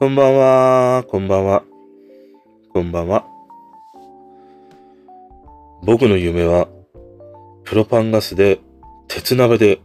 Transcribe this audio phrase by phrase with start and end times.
[0.00, 1.62] こんばんは、こんばんは、
[2.72, 3.26] こんばんは。
[5.82, 6.68] 僕の夢は、
[7.64, 8.60] プロパンガスで、
[9.08, 9.82] 鉄鍋で、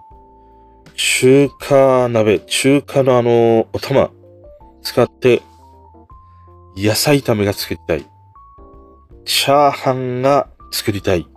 [0.96, 4.10] 中華鍋、中華のあの、お玉、
[4.84, 5.42] 使って、
[6.78, 8.06] 野菜炒めが作りたい。
[9.26, 11.28] チャーハンが作りたい。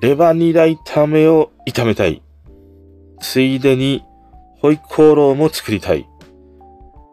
[0.00, 2.22] レバニラ炒めを炒めたい。
[3.20, 4.04] ついでに、
[4.60, 6.09] ホイコーローも作りたい。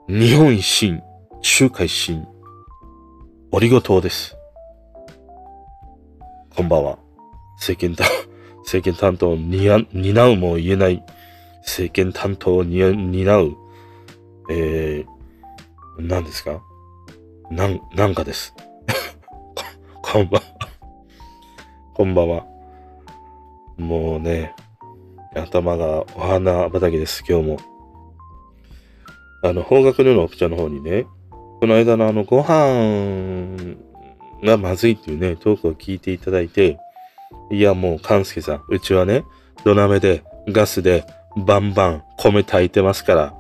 [0.10, 1.02] 日本一新、
[1.42, 2.26] 中華一新、
[3.52, 4.38] オリゴ糖です。
[6.56, 6.98] こんばんは。
[7.58, 8.08] 政権担、
[8.64, 9.76] 政権担当を担
[10.28, 11.04] うも言えない、
[11.58, 13.58] 政権担当を担う、
[14.50, 16.62] えー、何ですか？
[17.52, 18.56] なん、なんかです。
[20.02, 20.48] こんばんは。
[21.94, 22.46] こんばんは。
[23.76, 24.56] もうね、
[25.36, 27.77] 頭がお花畑です、今日も。
[29.48, 31.06] あの、方角の奥茶の方にね、
[31.59, 33.76] この間のあの、ご飯
[34.44, 36.78] がまずいっていうね、トークを聞いていただいて、
[37.50, 39.23] いや、もう、勘介さん、うちはね、
[39.64, 43.34] 土鍋で、ガスで、バンバン米炊いてますから、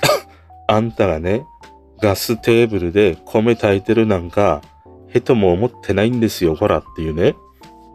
[0.68, 1.44] あんたがね、
[2.00, 4.62] ガステーブルで米炊いてるなんか、
[5.08, 7.34] へとも思ってないんですよ、ほらっていうね、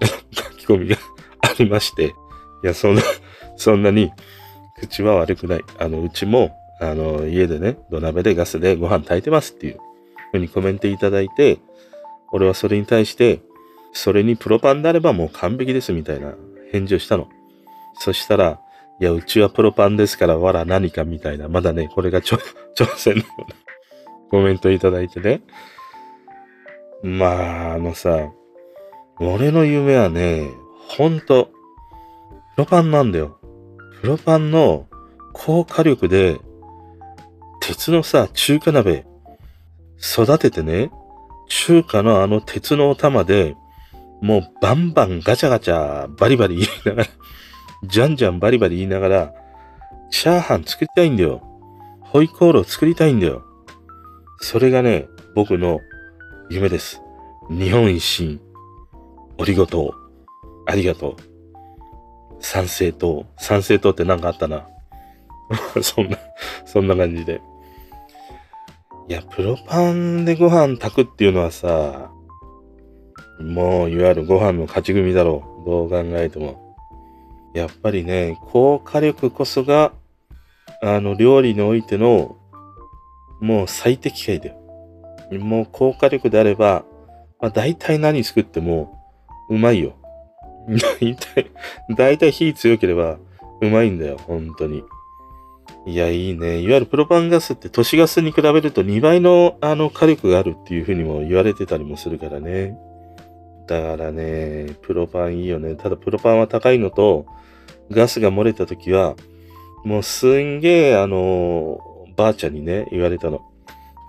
[0.31, 0.97] 書き込みが
[1.41, 2.11] ありまして、い
[2.63, 3.01] や、そんな、
[3.55, 4.11] そんなに、
[4.79, 5.61] 口は悪くない。
[5.79, 9.79] あの、うちも、あの、家でね、土鍋でガスでご飯炊いてますっていう
[10.31, 11.59] ふうにコメントいただいて、
[12.31, 13.41] 俺はそれに対して、
[13.93, 16.35] それにプロパンであればもう完璧ですみたいな
[16.71, 17.27] 返事をしたの。
[17.95, 18.59] そしたら、
[18.99, 22.37] いや、うちはプロパンですから、わら何かみたいな、まだね、これが 挑
[22.95, 23.23] 戦の
[24.29, 25.41] コメントいただいてね。
[27.03, 28.29] まあ、あのさ、
[29.19, 30.49] 俺の夢はね、
[30.87, 31.51] ほんと、
[32.55, 33.39] プロパンなんだよ。
[34.01, 34.87] プロパンの
[35.33, 36.39] 高火力で
[37.67, 39.05] 鉄のさ、中華鍋、
[39.99, 40.89] 育ててね、
[41.49, 43.57] 中華のあの鉄のお玉で、
[44.21, 47.09] もうバンバンガチャガチャバリバリ言いながら、
[47.83, 49.33] じゃんじゃんバリバリ言いながら、
[50.09, 51.41] チャーハン作りたいんだよ。
[51.99, 53.43] ホイコーロー作りたいんだよ。
[54.39, 55.81] それがね、僕の
[56.49, 57.01] 夢です。
[57.49, 58.39] 日本一新。
[59.37, 59.91] おりごとう。
[60.67, 62.37] ありがとう。
[62.39, 63.25] 賛成党。
[63.37, 64.69] 賛成党って何かあったな。
[65.83, 66.17] そんな、
[66.65, 67.41] そんな感じで。
[69.09, 72.11] いや、プロパンでご飯炊くっていうのはさ、
[73.39, 75.69] もう、いわゆるご飯の勝ち組だろう。
[75.69, 76.75] どう考えても。
[77.53, 79.93] やっぱりね、高火力こそが、
[80.81, 82.35] あの、料理においての、
[83.39, 84.57] もう最適解だよ。
[85.39, 86.83] もう高火力であれば、
[87.39, 88.93] まあ大体何作っても、
[89.49, 89.95] うまいよ。
[90.99, 91.51] 大体、
[91.95, 93.19] 大体火強ければ、
[93.61, 94.83] うまいんだよ、本当に。
[95.87, 96.59] いや、いいね。
[96.59, 102.77] いわゆるプロパンガスって都市ガスに比べると2倍のあの火力があるっていうふうにも言われてたりもするからね。
[103.67, 105.75] だからね、プロパンいいよね。
[105.75, 107.25] ただプロパンは高いのと、
[107.89, 109.15] ガスが漏れた時は、
[109.85, 111.79] もうすんげえあの、
[112.17, 113.39] ばあちゃんにね、言われたの。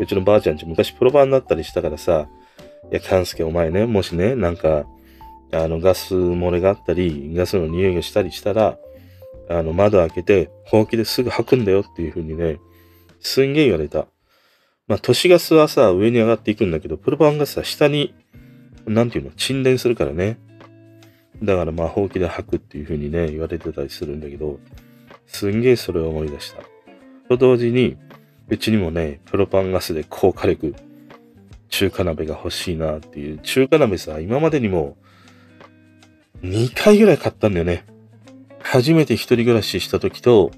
[0.00, 2.26] うちのばあちゃんち昔プロパンだったりしたからさ、
[2.90, 4.84] いや、勘介お前ね、もしね、なんか、
[5.52, 8.78] あの、ガス漏れがあったり、ガスの匂いがしたりしたら、
[9.48, 12.58] あの、窓開けて、ほうきですぐ吐くんだよっていう風にね、
[13.20, 14.06] すんげえ言われた。
[14.86, 18.14] まあ、都市ガスはさ、上に上がっていくんだけど、プロパンガスは下に、
[18.86, 20.38] なんていうの、沈殿するからね。
[21.42, 24.58] だからまあ、ほうきで吐くっていう風にね、言われてたりするんだけど、
[25.26, 26.62] すんげえそれを思い出した。
[27.28, 27.96] と同時に、
[28.48, 30.74] うちにもね、プロパンガスで高火力、
[31.68, 33.38] 中華鍋が欲しいなっていう。
[33.38, 34.96] 中華鍋さ、今までにも、
[36.42, 37.84] 2回ぐらい買ったんだよね。
[38.70, 40.50] 初めて一人暮らしした時と、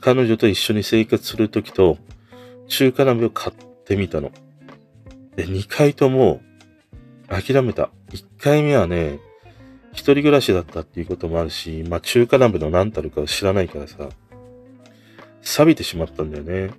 [0.00, 1.98] 彼女と一緒に生活する時と、
[2.68, 4.30] 中華鍋を買ってみたの。
[5.34, 6.40] で、二回とも
[7.28, 7.90] 諦めた。
[8.12, 9.18] 一回目はね、
[9.90, 14.08] 一人暮らしだったっていうこともあるし、まあ中華鍋の何たるかを知らないからさ、
[15.42, 16.70] 錆びてしまったんだよね。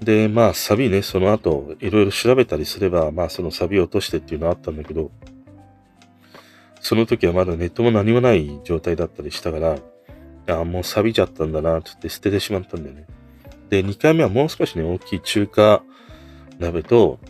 [0.00, 5.10] で、まあ錆びね、その後、いろいろ調べたりすれば、まあその錆びを落としてっていうのはあったんだけど、
[6.82, 9.76] その時はまだネットも何もない状態だったりしたから、
[10.48, 13.06] ああ、もう錆びちゃったんだな、つって捨ててしまったんだよね。
[13.70, 15.82] で、2回目はもう少しね、大きい中華
[16.58, 17.20] 鍋と、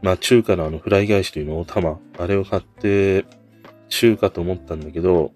[0.00, 3.26] まあ中華のあのフライ返しというのを玉、あれを買って
[3.90, 5.32] 中華と思ったんだけど、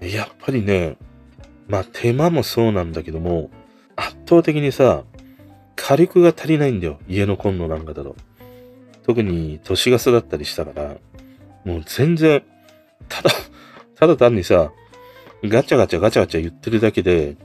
[0.00, 0.96] やっぱりね、
[1.68, 3.50] まあ手間もそうなんだけども、
[3.94, 5.04] 圧倒的にさ、
[5.76, 6.98] 火力が足りないんだよ。
[7.08, 8.16] 家のコンロなんかだと。
[9.04, 10.96] 特に都市ガスだったりしたから、
[11.64, 12.42] もう全然
[13.08, 13.30] ただ、
[13.96, 14.72] ただ単にさ、
[15.42, 17.36] ガチャガチャガチャガチャ言ってるだけで、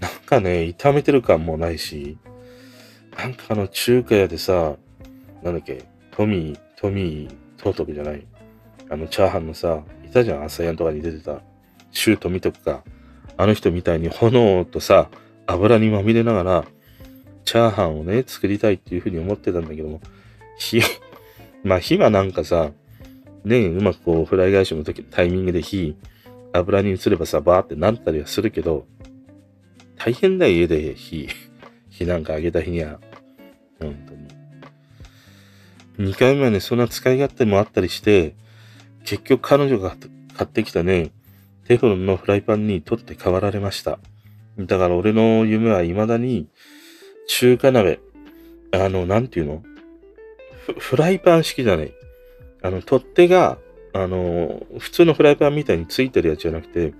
[0.00, 2.18] なんかね、炒めてる感もないし、
[3.16, 4.76] なんかあの中華屋でさ、
[5.42, 8.26] なんだっけ、トミー、トミー、トートクじゃない。
[8.88, 11.40] あのチャーハンのさ、いたじゃん、朝やんとかに出てた。
[11.92, 12.82] シュート見とくか。
[13.36, 15.08] あの人みたいに炎とさ、
[15.46, 16.64] 油にまみれながら、
[17.44, 20.00] チャーハンをね、作りたいっていうふうに思ってたんだけども、
[20.58, 20.80] 火、
[21.64, 22.72] まあ火はなんかさ、
[23.44, 25.96] ね、うまくこう、フライ返しの時、タイミングで火、
[26.52, 28.86] 油に移ればさ、バーってなったりはするけど、
[29.96, 31.28] 大変だよ、家で火、
[31.90, 33.00] 火なんかあげた日には。
[33.78, 33.96] 本
[35.98, 36.10] 当に。
[36.10, 38.34] 2回目はね、そんな使い勝手もあったりして、
[39.04, 39.96] 結局彼女が
[40.36, 41.10] 買ってきたね、
[41.66, 43.98] テフロンのフライパンに取って代わられました。
[44.58, 46.48] だから俺の夢は未だに、
[47.28, 48.00] 中華鍋、
[48.72, 49.62] あの、なんていうの？
[50.78, 51.92] フライパン式じゃない。
[52.62, 53.58] あの、取っ手が、
[53.92, 56.92] あの、普通のフライパンみたいについてるやつじゃなくて、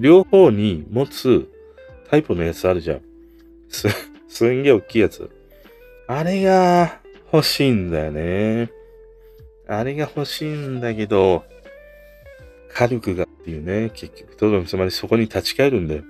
[0.00, 1.48] 両方に持つ
[2.10, 3.00] タイプのやつあるじゃん。
[3.68, 3.88] す、
[4.28, 5.30] すんげえ大きいやつ。
[6.06, 7.00] あれが
[7.32, 8.70] 欲しいんだよね。
[9.66, 11.44] あれが欲しいんだけど、
[12.68, 16.02] 火力がっていうね、結局、とどつまりそこに立ち返るんだよ。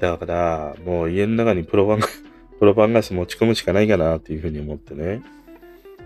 [0.00, 2.00] だから、もう家の中にプロパン、
[2.58, 5.22] プロパンガス持ち込むしかないかなっていうふうに思ってね。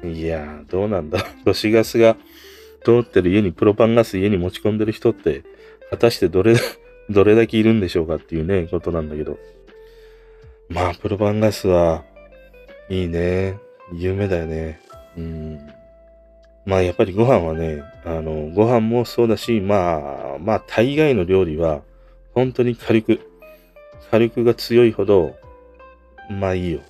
[0.05, 1.25] いやー、どうなんだ。
[1.45, 2.17] 都市ガスが
[2.85, 5.43] 通ってる家にプロパンガス家に持ち込んでる人って、
[5.91, 6.55] 果たしてどれ、
[7.11, 9.39] どれだけいるんでしょうかっていうね、ことなんだけど。
[10.69, 12.05] まあ、プロパンガスは、
[12.89, 13.59] いいね。
[13.93, 14.81] 夢だよね。
[15.17, 15.59] うん。
[16.65, 21.83] まあ、やっぱりご飯はね、あの、ご飯もそうだし、まあ、まあ、大概の料理は、
[22.35, 23.21] 本当に火力、
[24.11, 25.37] 火力が強いほど、
[26.31, 26.81] まあいいよ。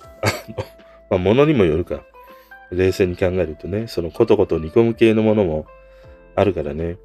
[1.09, 2.03] まあ、物にもよるか。
[2.73, 5.65] 冷静に考えるとね、そのコトコト煮込む系のものも
[6.35, 6.97] あるからね。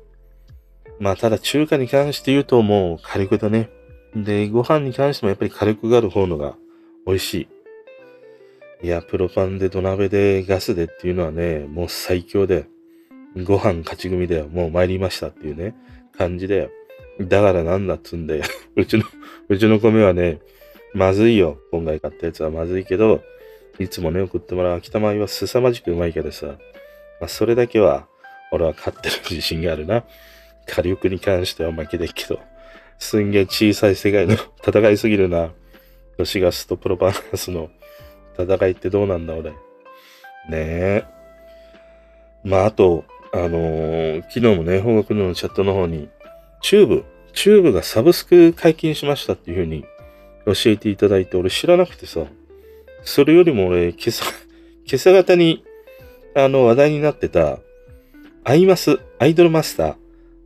[1.01, 3.71] まあ、ただ中華に関して言うともう火力だね。
[4.15, 6.57] で、ご飯に関してもやっぱり火力がある方のが
[7.07, 7.35] 美味し
[8.83, 8.87] い。
[8.87, 12.67] いや、プロパンで土鍋でガスでっていうのはね、もう最強で、
[13.45, 14.49] ご飯勝ち組だよ。
[14.49, 15.75] もう参りましたっていうね、
[16.17, 16.71] 感じだよ。
[17.21, 18.45] だからなんだっつんだよ。
[18.77, 19.05] うちの、
[19.49, 20.41] うちの米はね、
[20.95, 21.59] まずいよ。
[21.71, 23.23] 今回買ったやつはまずいけど、
[23.79, 26.55] いつもね、送ってもらう秋田米は凄まじくうまいからさ、ま
[27.23, 28.07] あ、それだけは、
[28.51, 30.05] 俺は勝ってる自信があるな。
[30.67, 32.41] 火力に関しては負けでっけど、
[32.99, 34.37] すんげえ小さい世界の
[34.67, 35.51] 戦いすぎるな。
[36.17, 37.71] 都市ガスとプロパンガスの
[38.39, 39.51] 戦いってどうなんだ、俺。
[39.51, 39.57] ね
[40.51, 41.05] え。
[42.45, 46.09] まあ、あと、あのー、昨日もね、方角のチャットの方に、
[46.61, 47.05] チューブ、
[47.35, 49.85] チューブがサブスク解禁しましたっていう風に
[50.47, 52.25] 教えていただいて、俺知らなくてさ、
[53.09, 54.25] それよりも俺、今朝、
[54.85, 55.65] 今朝方に、
[56.35, 57.59] あの、話題になってた、
[58.45, 59.97] アイマス、アイドルマスター、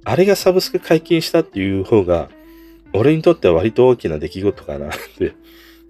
[0.05, 2.31] あれがサブスク解禁したっていう方が、
[2.93, 5.33] 俺にとっては割と大きな出来事かなって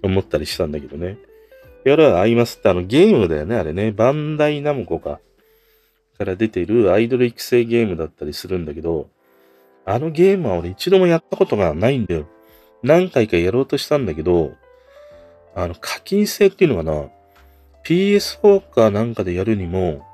[0.02, 1.18] 思ったりしたんだけどね。
[1.84, 3.92] やら、アイマスってあのゲームだよね、あれね。
[3.92, 5.20] バンダイナムコか。
[6.16, 9.10] から出ているアイドル育成ゲームだったりするんだけど、
[9.84, 12.26] あのゲームは俺一度もやったことがないんだよ。
[12.82, 14.52] 何回かやろうとしたんだけど、
[15.54, 17.08] あの、課金制っていうのかな
[17.84, 20.06] ?PS4 かなんかでやるにも、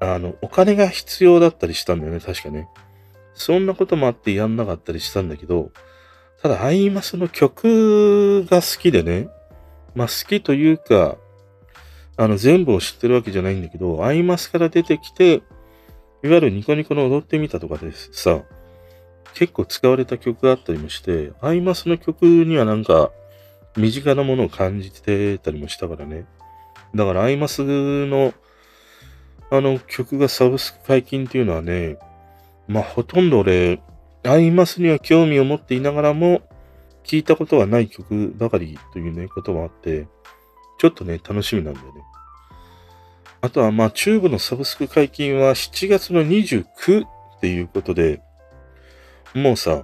[0.00, 2.68] あの、お金が必要だったりしたんだよね、確かね。
[3.34, 5.70] そんなこともあってやんなかったりしたんだけど、
[6.42, 9.28] ただ、アイマスの曲が好きでね、
[9.94, 11.16] まあ好きというか、
[12.16, 15.42] あの、全部を知ってるわけじゃないんだけど、アイマスから出てきて、
[16.24, 18.42] いわゆるニコニコの踊ってみたとかでさ、
[19.34, 23.10] 結構使われた曲があったりもして、アイマスの曲にはなんか、
[23.76, 26.26] 身近なものを感じてたりもしたからね。
[26.94, 27.62] だから、アイマス
[28.06, 28.34] の、
[29.50, 31.98] あの曲がサブスク解禁っていうのはね、
[32.68, 33.80] まあ、ほとんど俺、
[34.24, 36.42] アイマスには興味を持っていながらも、
[37.04, 40.06] 聞いたことがない曲ばかりというね、こともあって、
[40.78, 42.02] ちょっとね、楽しみなんだよね。
[43.40, 47.08] あとは、まあ、チューブのサブスク解禁は7月の29っ
[47.40, 48.22] ていうことで、
[49.34, 49.82] もうさ、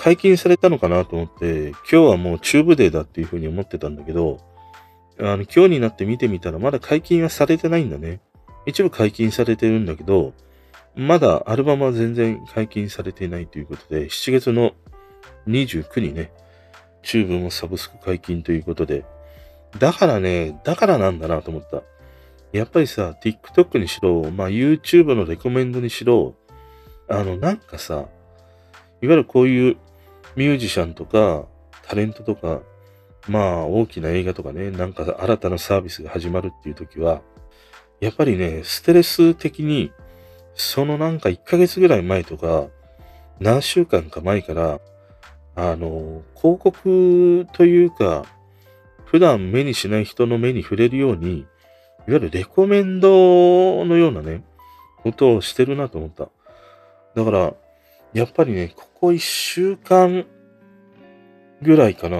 [0.00, 4.38] 解禁されたのかなと思って、今日はもうチューブデーだっていうふうに思ってたんだけど、
[5.18, 8.20] あの、今日になって見てみたらまだ解禁はされてないんだね。
[8.64, 10.32] 一部解禁されてるんだけど、
[10.94, 14.72] まだアルバムは全然解禁されていないということで、7月の
[15.46, 16.32] 29にね、
[17.02, 19.04] チューブもサブスク解禁ということで、
[19.78, 21.82] だからね、だからなんだなと思った。
[22.52, 26.36] やっぱりさ、TikTok にしろ、まあ YouTube のレコメンドにしろ、
[27.06, 28.06] あの、なんかさ、
[29.02, 29.76] いわゆるこういう
[30.36, 31.46] ミュージシャンとか、
[31.82, 32.60] タレントとか、
[33.28, 37.22] まあ大きな映画とかね、なんか新たなサービスが始まるっていう時は、
[38.00, 39.92] やっぱりね、ステレス的に、
[40.54, 42.68] そのなんか1ヶ月ぐらい前とか、
[43.40, 44.80] 何週間か前から、
[45.54, 48.24] あの、広告というか、
[49.04, 51.46] 普段目にしない人の目に触れるように、いわ
[52.06, 54.44] ゆるレコメンドのようなね、
[55.02, 56.28] ことをしてるなと思った。
[57.14, 57.54] だから、
[58.12, 60.26] やっぱりね、こここ一週間
[61.62, 62.18] ぐらいかな。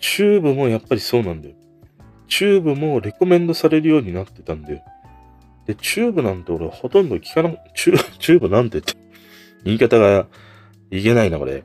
[0.00, 1.54] チューブもやっぱりそうなんだよ。
[2.28, 4.80] チューブもレコメンドされるようになってたんだよ。
[5.66, 8.94] で、チューブなんて俺ほとんど聞かな、チュチューブなんてって、
[9.64, 10.28] 言い方が
[10.90, 11.62] いけないな、これ。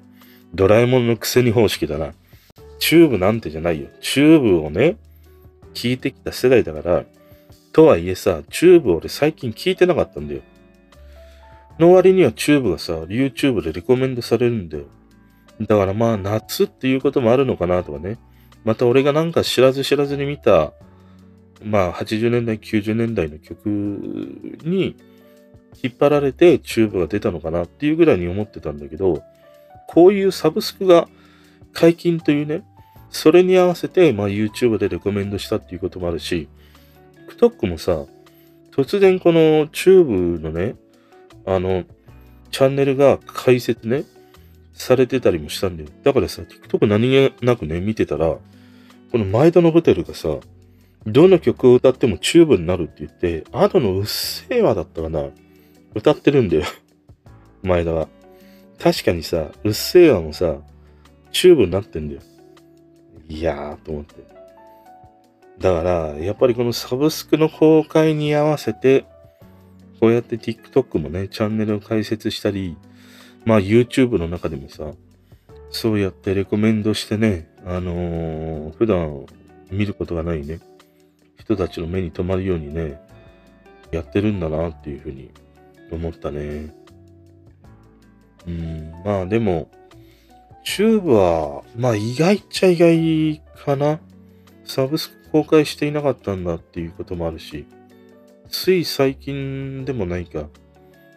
[0.53, 2.13] ドラえもんのくせに方式だな。
[2.79, 3.88] チューブなんてじゃないよ。
[4.01, 4.98] チューブをね、
[5.74, 7.05] 聞いてきた世代だから、
[7.71, 10.41] とはいえさ、チューブ俺最近聞いてなかったんだよ。
[11.79, 14.86] の割にはチューブがさ、YouTube でレコメンドされるんだよ。
[15.62, 18.17] だからまあ夏っていうこともあるのかなとかね。
[18.65, 20.74] また俺がなんか知らず知らずに見た、
[21.63, 24.95] まあ80年代、90年代の曲に
[25.81, 29.24] 引っ張られてチューブが出たのかなっていうぐらいに思ってたんだけど、
[29.88, 31.07] こういうサブスクが
[31.71, 32.63] 解禁というね、
[33.09, 36.50] それに合わせて、まあ YouTube でレコメンドしたっていうこともあるし、
[37.29, 38.05] TikTok もさ、
[38.71, 40.75] 突然このチューブのね、
[41.50, 41.84] あの、
[42.51, 44.03] チャンネルが開設ね、
[44.74, 45.89] されてたりもしたんだよ。
[46.03, 48.38] だからさ、TikTok 何気なくね、見てたら、
[49.12, 50.38] この前田のホテルがさ、
[51.08, 55.25] どの曲を歌ってもチューブになるって言って、 Adoのうっせぇわだったかな。
[55.96, 56.63] 歌ってるんだよ。
[57.63, 58.08] 前田は。
[58.77, 60.58] 確かにさ、うっせぇわもさ、
[61.32, 62.22] チューブになってんだよ。
[63.27, 64.15] いやーと思って。
[65.58, 69.06] だから、やっぱりこのサブスクの公開に合わせて、
[70.00, 72.77] こうやって TikTok もね、チャンネルを開設したり、
[73.46, 74.91] まあ YouTube の中でもさ、
[75.72, 79.25] そうやってレコメンドしてね、あのー、普段
[79.72, 80.60] 見ることがないね、
[81.38, 83.00] 人たちの目に留まるようにね、
[83.91, 85.32] やってるんだなっていうふうに
[85.91, 86.74] 思ったね。
[88.48, 89.70] うん、まあでも、
[90.63, 94.00] チューブは、まあ意外っちゃ意外かな。
[94.63, 97.65] サブスク公開していなかったんだっていうこともあるし、
[98.50, 100.48] つい最近でもないか。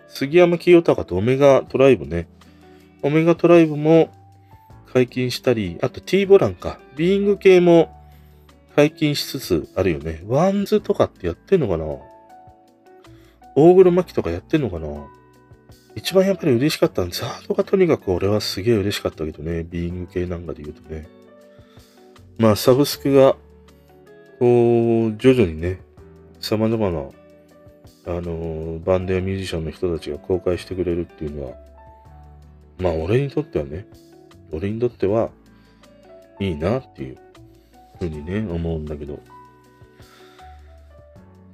[0.09, 2.29] 杉山清隆とオメガトライブね。
[3.03, 4.11] オメガトライブも
[4.93, 6.79] 解禁したり、あと T ボランか。
[6.97, 7.91] ビーイング系も
[8.77, 10.23] 解禁しつつあるよね。
[10.27, 11.85] WANDS とかってやってんのかな
[13.55, 14.89] 大黒摩季とかやってんのかな
[15.95, 19.63] 一番やっぱり嬉しかったの ZARD がとにかく俺はすげえ嬉しかったけどね。
[19.63, 21.07] ビーイング系なんかで言うとね。
[22.39, 23.37] まあサブスクが、
[24.39, 25.81] こう、徐々にね、
[26.41, 27.09] 様々な、
[28.05, 31.57] あのバンドやミュージシャンの人たちが公開してくれるっていうのは、
[32.79, 33.87] まあ俺にとってはね、
[34.51, 35.31] 俺にとっては
[36.41, 37.19] いいなっていう
[37.99, 39.21] ふうにね、思うんだけど。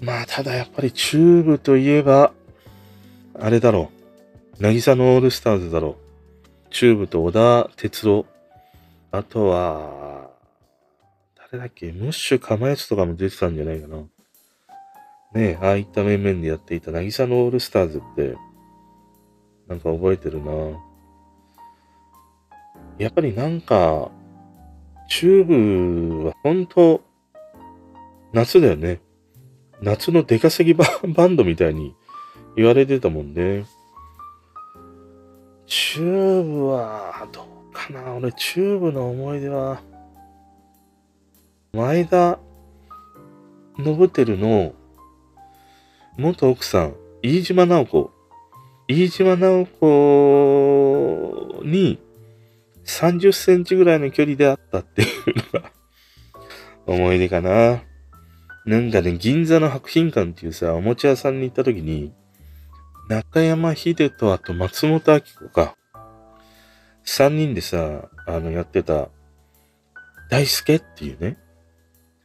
[0.00, 2.32] まあただやっぱりチューブといえば、
[3.38, 3.90] あれだろ
[4.58, 4.62] う。
[4.62, 5.96] 渚のオールスターズだろ
[6.70, 6.72] う。
[6.72, 8.26] チューブと織田哲郎。
[9.10, 10.30] あとは、
[11.50, 11.92] 誰だっけ？
[11.92, 13.98] ムッシュかまやつとかも出てたんじゃないかな。
[15.34, 18.36] ね、ああいった面々でやっていた渚のオールスターズって、
[19.68, 20.52] なんか覚えてるな
[22.98, 24.10] やっぱりなんか、
[25.08, 27.02] チューブは本当、
[28.32, 29.00] 夏だよね。
[29.80, 31.94] 夏の出稼ぎバンドみたいに
[32.56, 33.64] 言われてたもんね。
[35.66, 39.80] チューブは、どうかな俺、チューブの思い出は、
[41.72, 42.38] 前田
[43.76, 44.72] 亘輝の
[46.18, 48.10] 元奥さん、飯島直子。
[48.88, 52.00] 飯島直子に
[52.84, 55.08] 30センチぐらいの距離で会ったっていう
[55.54, 55.70] のが
[56.86, 57.84] 思い出かな。
[58.66, 62.12] なんかね、銀座の博品館っていうさ、おもちゃ屋さんに行った時に、
[63.08, 65.76] 中山秀人あと松本明子か。
[67.04, 69.08] 三人でさ、あの、やってた、
[70.30, 71.38] 大輔っていうね。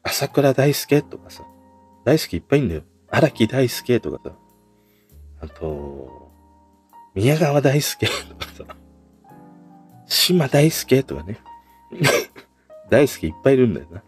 [0.01, 1.43] 朝倉大輔とかさ。
[2.05, 2.81] 大輔いっぱいいんだよ。
[3.13, 4.35] 荒木大輔とかさ。
[5.39, 6.31] あと、
[7.13, 8.63] 宮川大輔とかさ。
[10.07, 11.37] 島大輔とかね。
[12.89, 14.03] 大輔いっぱいいるんだよな。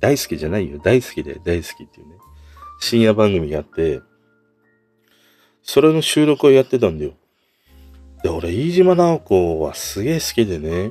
[0.00, 0.80] 大輔じゃないよ。
[0.82, 2.14] 大好きで大好きっていうね。
[2.80, 4.00] 深夜番組があって、
[5.62, 7.12] それの収録をやってたんだよ。
[8.24, 10.90] で、俺、飯島直子はすげえ好きでね、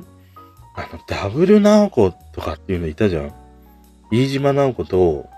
[0.74, 3.34] あの、ダブル直子とかっていうのいたじゃん。
[4.10, 5.28] 飯島直子と、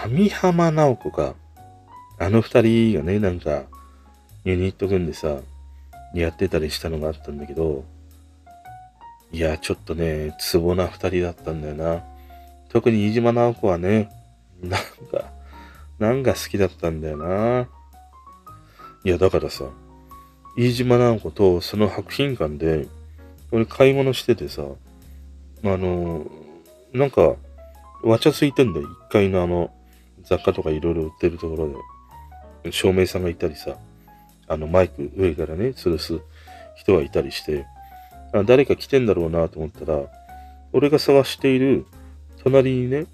[0.00, 1.34] 網浜直子か。
[2.18, 3.64] あの二人がね、なんか、
[4.44, 5.38] ユニット組んでさ、
[6.14, 7.84] やってたりしたのがあったんだけど、
[9.32, 12.04] いや、ちょっとね、ツボな二人だったんだよな。
[12.68, 14.10] 特に飯島直子はね、
[14.62, 14.80] なん
[15.10, 15.32] か、
[15.98, 17.68] なんか好きだったんだよな。
[19.04, 19.64] いや、だからさ、
[20.56, 22.86] 飯島直子とその博品館で、
[23.50, 24.62] 俺買い物しててさ、
[25.64, 26.26] あの、
[26.92, 27.36] なんか、
[28.02, 28.88] わちゃついてんだよ。
[29.08, 29.70] 1階のあの、
[30.24, 31.74] 雑貨とかいろいろ売ってるところで。
[32.70, 33.76] 照明さんがいたりさ、
[34.46, 36.20] あの、マイク上からね、吊るす
[36.76, 37.66] 人がいたりして、
[38.32, 40.04] あ誰か来てんだろうなと思ったら、
[40.72, 41.86] 俺が探している
[42.44, 43.06] 隣にね、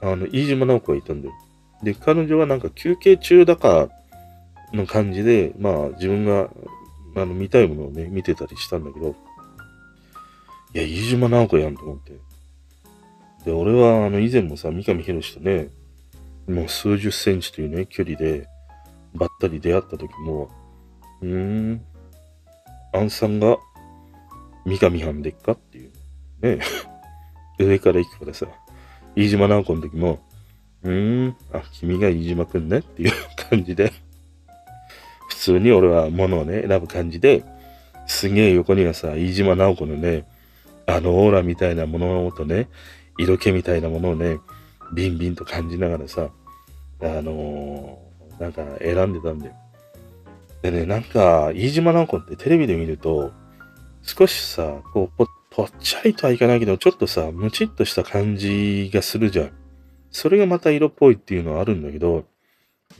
[0.00, 1.34] あの、飯島直子がいたんだよ。
[1.82, 3.88] で、彼女はなんか休憩中だか
[4.72, 6.48] の感じで、まあ自分が
[7.14, 9.14] あの見たいものをね、見てたりしたんだけど、
[10.74, 12.12] いや、飯島直子やんと思って。
[13.44, 15.68] で、俺はあの以前もさ、三上博史とね、
[16.48, 18.48] もう数十センチというね、距離で
[19.14, 20.50] ばったり出会った時も、
[21.20, 21.84] うーん、
[22.92, 23.56] アンさんが
[24.64, 25.92] 三上藩でっかっていう。
[26.40, 26.58] ね
[27.58, 28.46] 上から行くからさ、
[29.14, 30.18] 飯島直子の時も、
[30.82, 33.12] うーん、あ、君が飯島くんねっていう
[33.50, 33.92] 感じで、
[35.28, 37.44] 普通に俺は物をね、選ぶ感じで、
[38.06, 40.26] すげえ横にはさ、飯島直子のね、
[40.86, 42.68] あのオーラみたいなものとね、
[43.18, 44.38] 色気みたいなものをね、
[44.92, 46.28] ビンビンと感じながらさ、
[47.00, 49.54] あのー、なんか選んでたんだよ。
[50.62, 53.32] でね、なんか、飯島直子ってテレビで見ると、
[54.02, 59.50] 少しさ、こう、ぽっちゃりとはいかないけど、ちょっとさ、ムチっとした感じがするじゃん。
[60.10, 62.24] それがまた色っぽいっていうのはあるんだけど、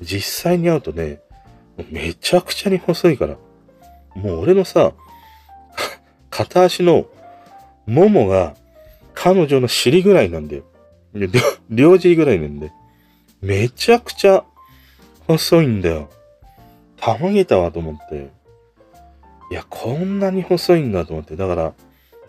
[0.00, 1.20] 実際に会うとね、
[1.90, 3.36] めちゃくちゃに細いから。
[4.14, 4.92] もう俺のさ、
[6.30, 7.06] 片足の
[7.86, 8.54] ももが
[9.14, 10.64] 彼女の尻ぐらいなんだよ。
[11.70, 12.72] 両尻ぐらいなんで。
[13.40, 14.44] めちゃくちゃ
[15.26, 16.08] 細いんだよ。
[16.96, 18.30] たまげたわと思って。
[19.50, 21.36] いや、こんなに細いんだと思って。
[21.36, 21.62] だから、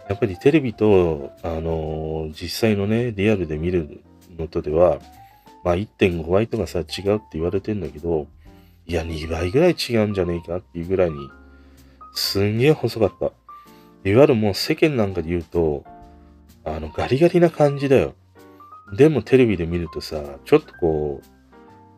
[0.09, 4.01] やっぱりテレビと、あのー、実際のね、リアルで見る
[4.37, 4.99] のとでは、
[5.63, 8.27] まあ1.5倍とかさ、違うって言われてんだけど、
[8.85, 11.29] いや、2倍ぐらい違うんじゃねえかっていうぐらいに、
[12.13, 13.27] すんげえ細かった。
[14.09, 15.85] いわゆるもう世間なんかで言うと、
[16.65, 18.15] あの、ガリガリな感じだよ。
[18.95, 21.21] でもテレビで見るとさ、ちょっとこ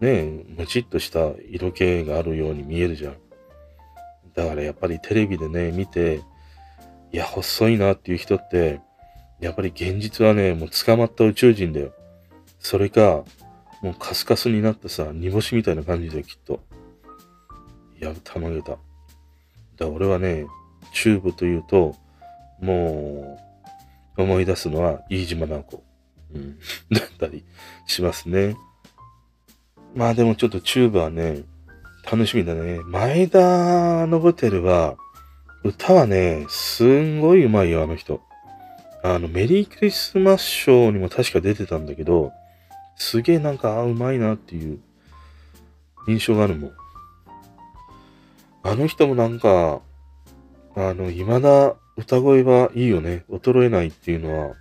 [0.02, 3.16] う、ねえ、ムチっとした色気があるように見えるじゃん。
[4.34, 6.22] だからやっぱりテレビでね、見て、
[7.12, 8.82] いや、細いなっていう人って、
[9.40, 11.94] やっぱり現実はね、もう捕まった宇宙人だよ。
[12.60, 13.24] それか、
[13.82, 16.62] もうカスカスになったさ、煮干しみたいな感じだよ、きっと。
[18.02, 18.78] いや、たまげた。
[19.78, 20.46] だ俺はね、
[20.94, 21.96] チューブというと、
[22.60, 23.40] も
[24.18, 25.85] う、思い出すのは、飯島直子。
[26.92, 27.44] だったり
[27.88, 28.56] しますね。
[29.96, 31.44] まあでもちょっとチューブはね、
[32.12, 32.80] 楽しみだね。
[32.86, 34.96] 前田のホテルは、
[35.64, 38.22] 歌はね、すんごいうまいよ、あの人。
[39.04, 42.32] あの、メリークリスマスショーにも確か出てたんだけど、
[42.98, 44.80] すげえなんか、あ、うまいなっていう
[46.08, 46.72] 印象があるもん。
[48.64, 49.82] あの人もなんか、
[50.76, 53.24] あの、未だ歌声はいいよね。
[53.30, 54.56] 衰えないっていうのは、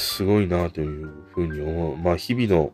[0.00, 1.96] すごいなというふうに思う。
[1.96, 2.72] まあ、日々の、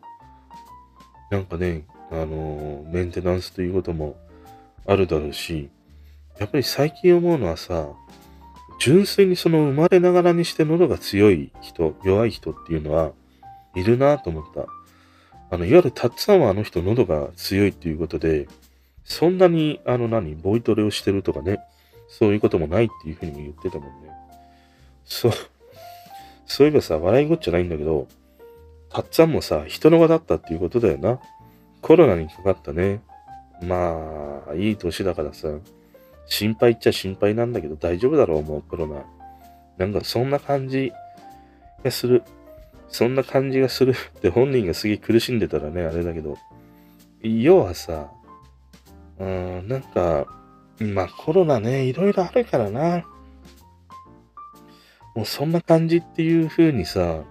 [1.29, 4.15] なんかね、あの、メンテナンスということも
[4.85, 5.69] あるだろうし、
[6.39, 7.89] やっぱり最近思うのはさ、
[8.79, 13.11] 純粋にその生まれながらにして喉が強い人、弱い人っていうのは
[13.75, 14.67] いるなと思った。
[15.49, 18.47] あの、いわゆるたっさんはあの人喉が強いっていうことで、
[19.03, 21.59] そんなに、あの何、ボイトレをしてるとかね、
[22.07, 24.09] そういうこともないっていうふうにも言ってたもんね。
[25.03, 25.31] そう、
[26.47, 28.07] そういえばさ、笑いごっちゃないんだけど、
[28.89, 31.19] たっつぁんもさ、人の輪だったっていうことだよな。
[31.81, 33.01] コロナにかかったね。
[33.61, 35.49] まあ、いい年だからさ、
[36.25, 39.03] 心配っちゃ心配なんだけど大丈夫だろう、もうコロナ。
[39.77, 40.91] なんかそんな感じ
[41.83, 42.23] がする。
[42.89, 46.37] そんな感じがするって本人がすげえ苦しんでたらね、あれだけど。
[47.21, 48.09] 要はさ、
[49.19, 50.25] うん、なんか、
[50.79, 53.03] まあコロナね、いろいろあるからな。
[55.17, 57.23] もうそんな感じっていう風にさ、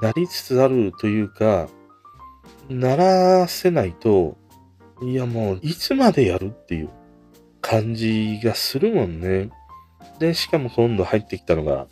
[0.00, 1.68] なりつつあるというか、
[2.68, 4.36] ならせないと、
[5.02, 6.90] いやもういつまでやるっていう
[7.60, 9.50] 感じがするもんね。
[10.20, 11.88] で、しかも今度入ってきたのが、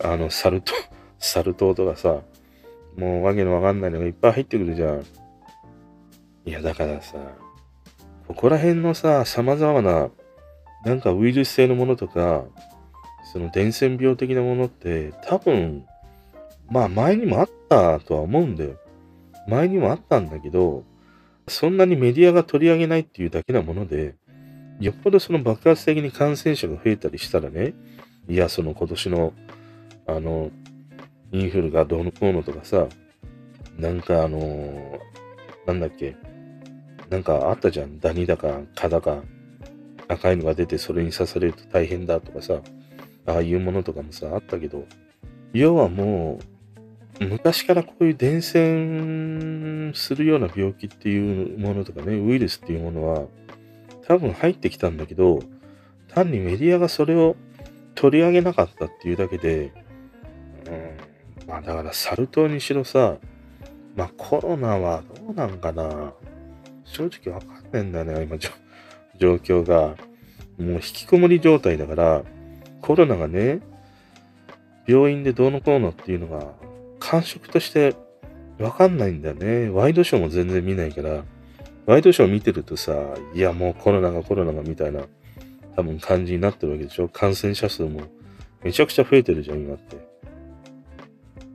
[0.00, 0.72] あの、サルト、
[1.18, 2.20] サル痘とかさ、
[2.96, 5.04] もうわけのわかんないのがいっぱい入ってくるじゃん。
[6.44, 7.16] いや、だからさ、
[8.28, 10.10] ここら辺のさ、様々な、
[10.84, 12.44] なんかウイルス性のものとか、
[13.36, 15.84] その伝染病的なものって多分、
[16.70, 18.78] まあ前にもあったとは思うんだよ。
[19.46, 20.84] 前にもあったんだけど、
[21.46, 24.14] そんなにメディアが取り上げないっていうだけなもので、
[24.80, 27.74] よっぽどその爆発的に感染者が増えたりしたらね、
[28.26, 29.34] いや、その今年の、
[30.06, 30.50] あの、
[31.30, 32.86] インフルがどうのこうのとかさ、
[33.78, 34.98] なんかあのー、
[35.66, 36.16] なんだっけ、
[37.10, 38.00] なんかあったじゃん。
[38.00, 39.22] ダニだか、蚊だか、
[40.08, 42.62] 赤いのが出てそれに刺されると大変だとかさ、
[43.26, 44.86] ああいうものとかもさ、あったけど、
[45.52, 46.38] 要はも
[47.20, 53.24] う昔からこういう伝染するような病気っていうものとかね、ウイルスっていうものは
[54.06, 55.40] 多分入ってきたんだけど、
[56.08, 57.36] 単にメディアがそれを
[57.94, 59.72] 取り上げなかったっていうだけで、
[60.66, 63.16] うん、まあだからサル痘にしろさ、
[63.96, 66.12] まあコロナはどうなんかな。
[66.84, 69.96] 正直わかんないんだよね、今状況が。
[70.58, 72.22] もう引きこもり状態だから、
[72.82, 73.60] コロナがね、
[74.86, 76.46] 病院でどうのこうのっていうのが
[77.00, 77.96] 感触として
[78.58, 79.68] わかんないんだよね。
[79.68, 81.24] ワイドショーも全然見ないから、
[81.86, 82.94] ワイドショー見てるとさ、
[83.34, 85.02] いやもうコロナがコロナがみたいな
[85.74, 87.08] 多分感じになってるわけでしょ。
[87.08, 88.02] 感染者数も
[88.62, 89.96] めちゃくちゃ増えてるじゃん、今って。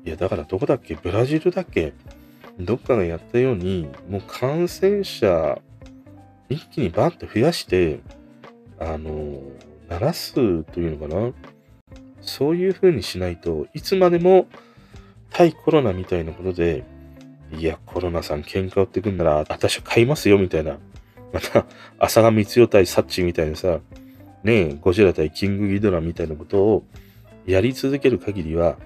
[0.05, 0.95] いや、だからどこだっけ？
[0.95, 1.93] ブラジルだっけ？
[2.60, 5.60] どっかがやったように、もう感染者
[6.49, 7.99] 一気にバッと増やして、
[8.79, 9.41] あの、
[9.91, 11.34] 鳴らすというのかな？
[12.21, 14.47] そういう風にしないといつまでも
[15.32, 16.86] 対コロナみたいなことで、
[17.58, 20.77] いや、コロナさん喧嘩売ってくんなら、私は買いますよ、みたいな。
[21.34, 21.65] また、
[21.99, 23.80] 浅賀光代対サッチみたいなさ、
[24.43, 26.84] ねえ、ゴジラ対キングギドラみたいなことを
[27.45, 28.77] やり続ける限りは、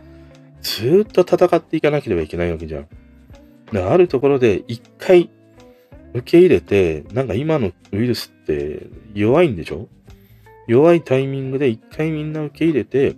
[0.61, 2.87] ずっと戦っていかなければいけないわけじゃん。
[3.71, 5.29] だあるところで一回
[6.13, 9.87] 受け入れて、なんか今のウイルスって弱いんでしょ？
[10.67, 13.15] 弱いタイミングで一回みんな受け入れて、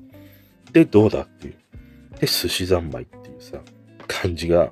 [0.73, 1.55] で、どうだっていう。
[2.19, 3.59] で、寿司三昧っていうさ、
[4.07, 4.71] 感じが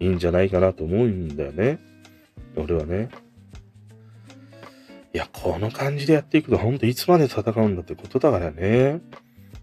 [0.00, 1.78] いいんじゃないかなと思うんだよね。
[2.56, 3.10] 俺はね。
[5.12, 9.00] いや、この感じでやっていくと、ほんといつまで戦うんだってことだからね。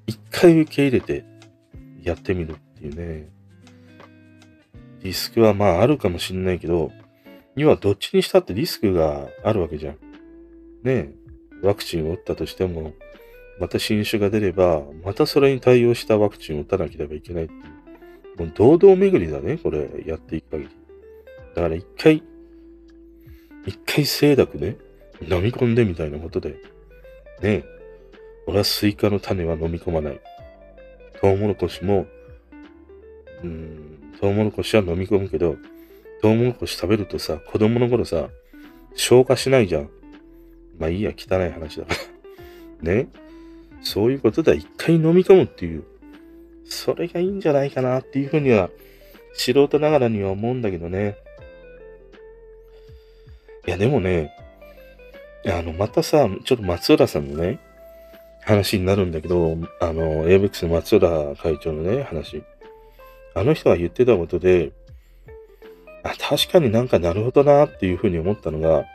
[0.06, 1.26] 一回受け入れて
[2.04, 3.30] やってみるっていうね。
[5.04, 6.92] リスクはまああるかもしんないけど、
[7.56, 9.94] 要はどっちにしたってリスクがあるわけじゃん。
[9.94, 10.00] ね
[10.86, 11.14] え、
[11.62, 12.94] ワクチンを打ったとしても、
[13.60, 18.40] また新種が出れば、またそれに対応したワクチンを打たなければいけないっていう。
[18.40, 20.70] もう堂々巡りだね、これ、やっていく限り。
[21.56, 22.24] だから一回、
[23.66, 24.78] 一回清濁ね、
[25.22, 26.50] 飲み込んでみたいなことで。
[26.50, 26.56] ね
[27.44, 27.64] え、
[28.46, 30.20] 俺はスイカの種は飲み込まない。
[31.20, 32.06] トウモロコシも、
[33.44, 35.56] うん、トウモロコシは飲み込むけど、
[36.22, 38.30] トウモロコシ食べるとさ、子供の頃さ、
[38.96, 39.90] 消化しないじゃん。
[40.80, 41.94] まあいいや、汚い話だか
[42.82, 42.92] ら。
[42.94, 43.08] ね。
[43.82, 45.84] そういうことで一回飲み込むっていう。
[46.66, 48.70] それがいいんじゃないかなっていうふうには、
[49.34, 51.16] 素人ながらには思うんだけどね。
[53.66, 54.32] いや、でもね、
[55.46, 57.60] あの、またさ、ちょっと松浦さんのね、
[58.42, 62.44] 話になるんだけど、あの、ABEX の松浦会長のね、話。
[63.34, 64.72] あの人が言ってたことで、
[66.04, 68.86] あ、確かになんかなるほどなっていうふうに思ったのが、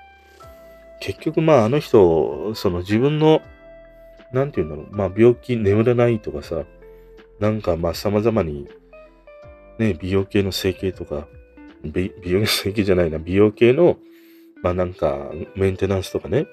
[1.03, 3.43] 結局まああの人、その自分の、
[4.33, 6.63] なんて言うんだろう、まあ病気、眠れないとかさ、
[7.41, 8.69] なんかまあ様々に、
[9.81, 11.27] ね、美容系の整形とか、
[11.85, 13.97] 美美容の整形じゃないな、美容系の、
[14.63, 16.47] まあなんかメンテナンスとかね、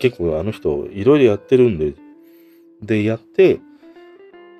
[0.00, 1.92] 結構あの人いろいろやってるんで、
[2.80, 3.60] でやって、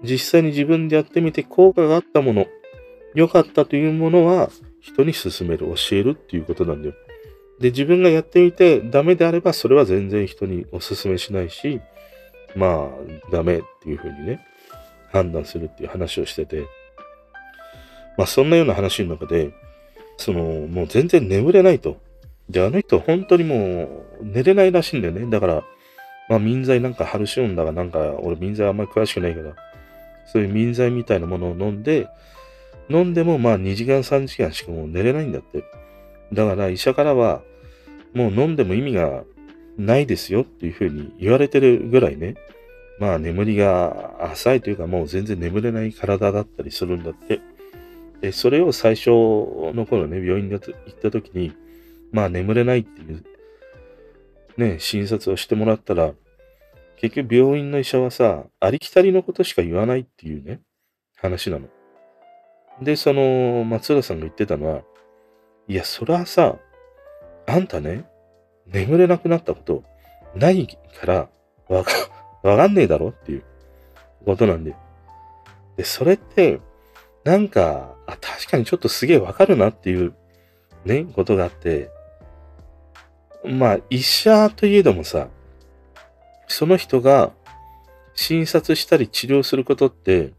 [0.03, 2.47] 実際に自分でやってみて効果があったもの、
[3.15, 6.95] 良かったというものは人に勧める、教えるっていうことなんだよ。
[7.63, 11.81] で、自分がやってみてダメであれば、それは全然人にお勧めしないし、
[12.57, 14.45] まあ、ダメっていうふうにね、
[15.13, 16.67] 判断するっていう話をしてて、
[18.19, 19.53] まあ、そんなような話の中で、
[20.17, 22.01] その、もう全然眠れないと。
[22.51, 23.57] で、あの人本当にも
[24.21, 25.31] う寝れないらしいんだよね。
[25.31, 25.63] だから、
[26.29, 29.55] まあ、民剤なんかハルシオンだがなんか、俺民剤あんまり詳しくないから、
[30.27, 32.09] そういう民剤みたいなものを飲んで、
[32.91, 35.63] 飲んでもまあ2時間3時間しかもう寝れないんだって。
[36.33, 37.43] だから医者からは、
[38.15, 39.25] もう飲んでも意味が
[39.79, 42.35] ないですよっていうふうに言われてるぐらいね、
[42.99, 47.41] まあ眠りが浅いというかもう全然眠れない体だったりするんだって。
[48.21, 51.53] で、それを最初の頃ね、病院に行った時に、
[52.13, 53.25] まあ眠れないっていう、
[54.57, 56.13] ね、診察をしてもらったら、
[56.99, 60.61] 結局病院の医者はさ、ありきたりのことしか言わないっていうね、
[61.17, 61.67] 話なの。
[62.81, 64.83] で、その松浦さんが言ってたのは、
[65.67, 66.59] いや、それはさ、
[67.47, 68.05] あんたね、
[68.67, 69.83] 眠れなくなったこと
[70.35, 70.67] ない
[71.01, 71.29] から
[71.69, 71.93] わか、
[72.43, 73.43] わかんねえだろっていう
[74.25, 74.75] ことなんで。
[75.77, 76.61] で、それって、
[77.25, 80.15] なんか、あ、確かにちょっとすげえわかるなっていう
[80.85, 81.91] ね、ことがあって、
[83.45, 85.29] まあ、医者といえどもさ、
[86.49, 87.33] その人が
[88.15, 90.33] 診察したり治療することって、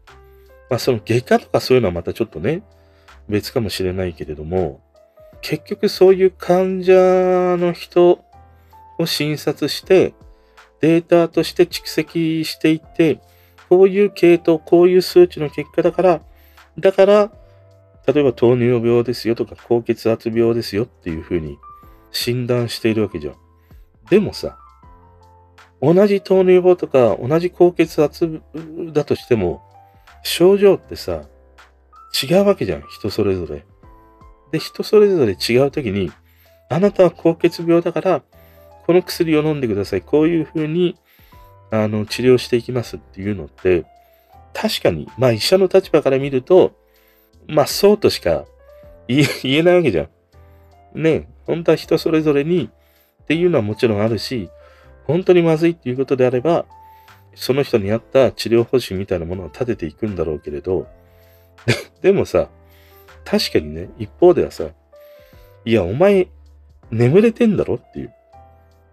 [0.70, 2.62] まあその外科とかそういうのはまたちょっとね、
[3.28, 4.80] 別かもしれないけれども、
[5.44, 8.24] 結局そういう患者の人
[8.98, 10.14] を診察して、
[10.80, 13.20] データとして蓄積していって、
[13.68, 16.22] こういう系統、こういう数値の結果だから、
[16.78, 17.30] だから
[18.06, 21.58] 例えば糖尿病ですよとか高血圧病ですよっていうふうに
[22.10, 23.34] 診断しているわけじゃん。
[24.08, 24.56] でもさ、
[25.82, 28.40] 同じ糖尿病とか同じ高血圧
[28.94, 29.62] だとしても、
[30.22, 31.24] 症状ってさ、
[32.22, 32.84] 違うわけじゃん。
[32.88, 33.66] 人それぞれ。
[34.54, 36.12] で、人それぞれ違うときに、
[36.68, 38.22] あなたは高血病だから、
[38.86, 40.00] この薬を飲んでください。
[40.00, 40.96] こういうふうに、
[41.72, 43.84] あの、治療していきますっていうのって、
[44.52, 46.70] 確かに、まあ医者の立場から見ると、
[47.48, 48.44] まあそうとしか
[49.08, 50.08] 言えないわけじゃ
[50.94, 51.02] ん。
[51.02, 52.70] ね本当は人それぞれに
[53.22, 54.50] っていうのはもちろんあるし、
[55.02, 56.64] 本当にまずいっていうことであれば、
[57.34, 60.86] その人に合った治療方針みたいなものを立てていくんだろうけれど、
[62.02, 62.50] でもさ、
[63.24, 64.68] 確かにね、一方ではさ、
[65.64, 66.28] いや、お前、
[66.90, 68.14] 眠れてんだろっていう。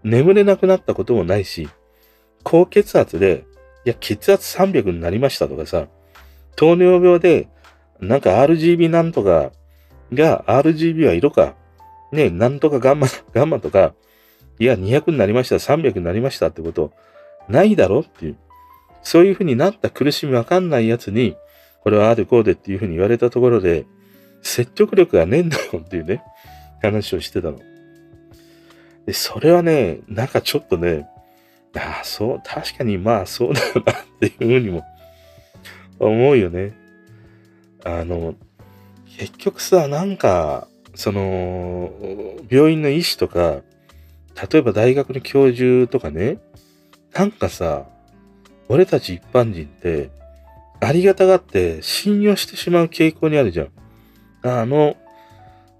[0.03, 1.69] 眠れなくなったこともないし、
[2.43, 3.45] 高血圧で、
[3.85, 5.87] いや、血圧300になりましたとかさ、
[6.55, 7.49] 糖尿病で、
[7.99, 9.51] なんか RGB なんとか
[10.13, 11.55] が、RGB は色か、
[12.11, 13.93] ね、なんとかガンマ、 ガンマとか、
[14.59, 16.91] いや、200になりました、300になりましたってこと、
[17.47, 18.37] ないだろっていう。
[19.03, 21.35] そういうふうになった苦しみわかんないやつに、
[21.83, 23.85] これはああでこうでっていうふうに言われたところで、
[24.41, 26.23] 説得力がねえんだよっていうね、
[26.81, 27.59] 話をしてたの。
[29.05, 31.07] で、それはね、なんかちょっとね、
[31.75, 34.83] ああ、そう、確かにまあそうだよなっていうふうにも
[35.99, 36.73] 思うよね。
[37.83, 38.35] あの、
[39.17, 41.91] 結局さ、なんか、その、
[42.49, 43.61] 病院の医師とか、
[44.51, 46.39] 例えば大学の教授とかね、
[47.13, 47.85] なんかさ、
[48.67, 50.09] 俺たち一般人って、
[50.79, 53.69] ありがたがって信用してしまう傾向にあるじゃん。
[54.43, 54.95] あの、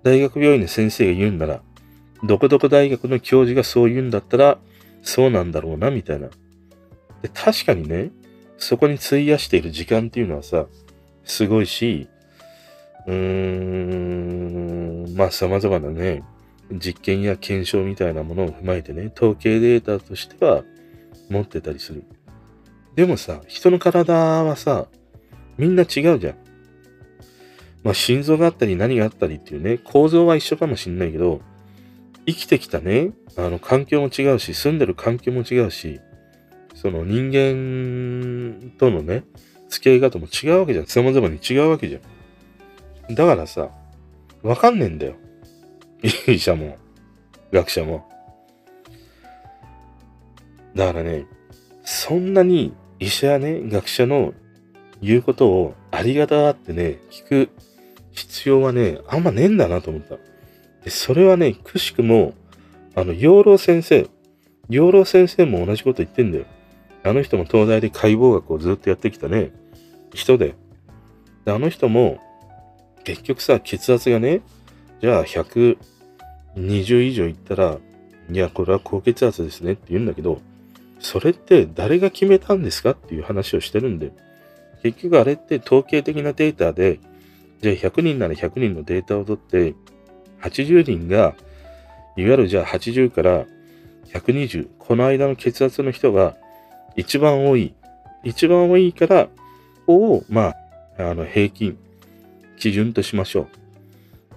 [0.04, 1.62] 大学病院の先生が言うんなら、
[2.24, 4.60] どこどこ大学の教授がそう言うんだったら、
[5.02, 6.30] そうなんだろうな、みたいな。
[7.22, 8.12] で確かにね、
[8.58, 10.66] そこに費やしている時間っていうのはさ、
[11.24, 12.08] すごいし、
[13.08, 16.24] うーん、まあ様々なね、
[16.72, 20.64] 実験や検証みたいなものを踏まえてね、統計データとしては
[21.30, 22.04] 持ってたりする。
[22.96, 24.88] でもさ、人の体はさ、
[25.58, 26.36] みんな違うじゃん。
[27.84, 31.42] まあ心臓があったり何があったりっていうね、構造は一緒かもしんないけど、
[32.26, 36.00] 生きてきたね、あの環境も違うし、住んでる環境も違うし、
[36.76, 39.24] その人間とのね、
[39.70, 40.86] 付き合い方も違うわけじゃん。
[40.86, 43.16] 様々に違うわけじゃん。
[43.16, 43.70] だからさ、
[44.44, 45.16] わかんねえんだよ。
[46.28, 46.78] 医者も、
[47.52, 48.08] 学者も。
[50.76, 51.26] だからね、
[51.84, 54.34] そんなに医者やね、学者の
[55.02, 57.50] 言うことをありがたがってね、聞く
[58.12, 60.16] 必要はね、あんまねえんだなと思った。
[60.84, 62.34] で、それはね、くしくも、
[62.96, 64.08] あの、養老先生、
[64.70, 66.46] 養老先生も同じこと言ってんだよ。
[67.04, 69.52] あの人も東大で解剖学をずっとやってきたね、
[70.14, 70.56] 人で。
[71.46, 72.20] で、あの人も、
[73.04, 74.42] 結局さ、血圧がね、
[75.02, 77.78] じゃあ120以上いったら、
[78.30, 80.42] いや、これは高血圧ですねって言うんだけど、
[81.00, 84.12] それって誰が決めたんですかっていう話をしてるんで、
[84.84, 87.00] 結局あれって統計的なデータで、
[87.62, 89.76] じゃあ100人なら100人のデータを取って、
[90.42, 91.36] 80人が、
[92.18, 93.46] いわゆるじゃあ80から
[94.14, 96.36] 120、この間の血圧の人が
[96.96, 97.74] 一番多い。
[98.24, 99.30] 一番多いから、
[99.88, 100.54] を、ま
[100.98, 101.78] あ、あの、平均、
[102.58, 103.48] 基準としましょう。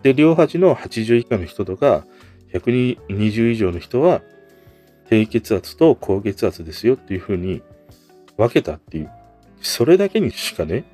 [0.03, 2.07] で、両端の80以下の人とか、
[2.53, 4.23] 120以上の人は、
[5.11, 7.63] 低血圧と高血圧ですよっていうふうに
[8.39, 9.11] 分けたっていう。
[9.61, 10.85] それだけにしかね、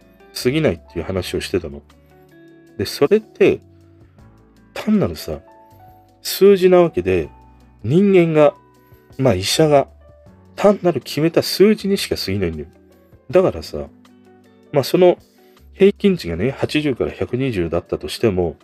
[0.43, 1.83] 過ぎないっていう話をしてたの。
[2.81, 3.61] で、それって、
[4.73, 5.41] 単なるさ、
[6.23, 7.29] 数字なわけで、
[7.85, 8.55] 人間が、
[9.19, 9.87] まあ医者が、
[10.57, 12.69] 単なる決めた数字にしか過ぎないんだよ。
[13.31, 13.87] だからさ、
[14.73, 15.19] まあその
[15.75, 18.57] 平均値がね、80から120だったとしても、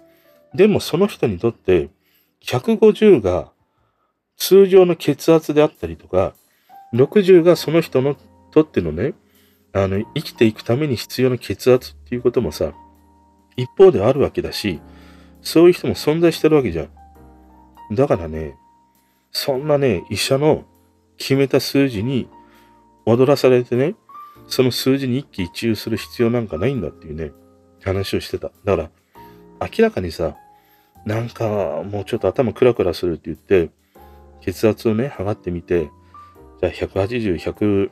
[0.55, 1.91] でもその人にとって、
[2.43, 3.53] 150が
[4.39, 6.33] 通常の血圧であったりとか、
[6.95, 8.17] 60がその人の
[8.51, 9.13] とってのね、
[9.75, 12.73] あの、生きていくために必要な血圧っていうこともさ、
[13.57, 14.81] 一方であるわけだし、
[15.43, 16.85] そういう人も存在してるわけじゃ
[17.91, 17.95] ん。
[17.95, 18.57] だからね、
[19.33, 20.65] そんなね、医者の
[21.19, 22.29] 決めた数字に
[23.05, 23.95] 踊らされてね、
[24.49, 27.33] その数字に一喜一憂する必要なんかないんだっていうね、
[27.85, 28.51] 話をしてた。
[28.65, 28.91] だから、
[29.61, 30.37] 明らかにさ、
[31.05, 31.47] なんか
[31.85, 33.71] もうちょっと頭クラクラするって言って、
[34.41, 35.91] 血圧をね、測ってみて、
[36.61, 37.91] じゃあ180、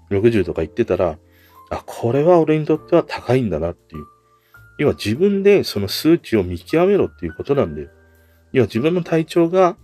[0.00, 1.18] 160とか言ってたら、
[1.70, 4.06] あ、これは俺にとっては高いんだなっていう。
[4.78, 7.88] 要は自分でその数値を見極めろっていうことなんだよ。
[8.52, 9.76] 要は自分の体調が、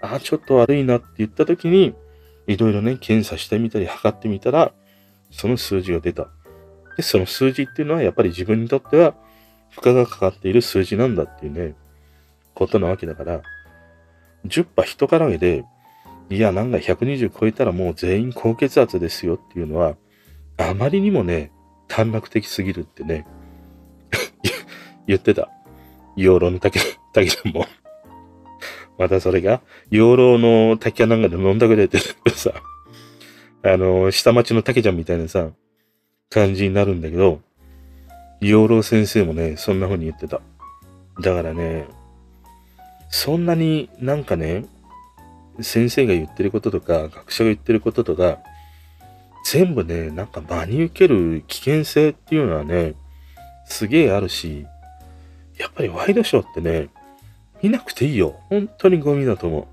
[0.00, 1.94] あ、ちょっと悪いなって言った時に、
[2.46, 4.72] いろいろね、検査してみたり測ってみたら、
[5.30, 6.28] その数字が出た。
[6.96, 9.14] で、その数字っていうのはやっぱり自分にとっては
[9.70, 11.74] 負荷がかかっている数字なんだっていうね、
[12.54, 13.42] ことなわけだから、
[14.46, 15.64] 10波人からげで、
[16.30, 19.96] いや、なんか120超えたらもう全員高血圧ですよっていうのは、
[20.56, 21.52] あまりにもね、
[21.88, 23.26] 短絡的すぎるってね、
[25.06, 25.48] 言ってた。
[26.16, 26.80] 養老の竹、
[27.12, 27.66] 竹さんも。
[28.98, 32.52] またそれが、養老の竹やなんかで飲んだくれってさ、
[33.62, 35.50] あの、下町の竹ちゃんみたいなさ、
[36.30, 37.40] 感じになるんだけど、
[38.40, 40.40] 養老先生もね、そんな風に言ってた。
[41.20, 41.86] だからね、
[43.08, 44.66] そんなになんかね、
[45.60, 48.38] 先生が言ってることとか、学者が言ってることとか、
[49.44, 52.94] 全部ね、なんか真に受ける危険性っていうのはね、
[53.66, 54.66] すげえあるし、
[55.58, 56.88] やっぱりワイドショーってね、
[57.62, 58.40] 見なくていいよ。
[58.48, 59.68] 本当にゴミだと思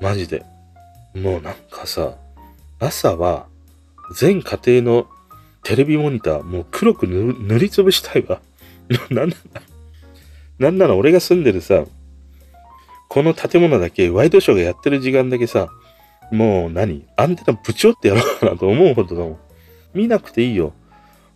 [0.00, 0.02] う。
[0.02, 0.44] マジで。
[1.14, 2.16] もうなんかさ、
[2.78, 3.46] 朝は
[4.14, 5.06] 全家庭の
[5.62, 8.40] テレビモニターもう黒く塗りつぶしたいわ。
[9.10, 9.62] なんなら、
[10.58, 11.84] なんなら俺が住んでるさ、
[13.08, 15.68] この建物だけワイドショーがやってる時間だけさ、
[16.30, 19.38] もう何アンテナぶち折ってやろうかなと思うほどだもん。
[19.94, 20.72] 見なくていいよ。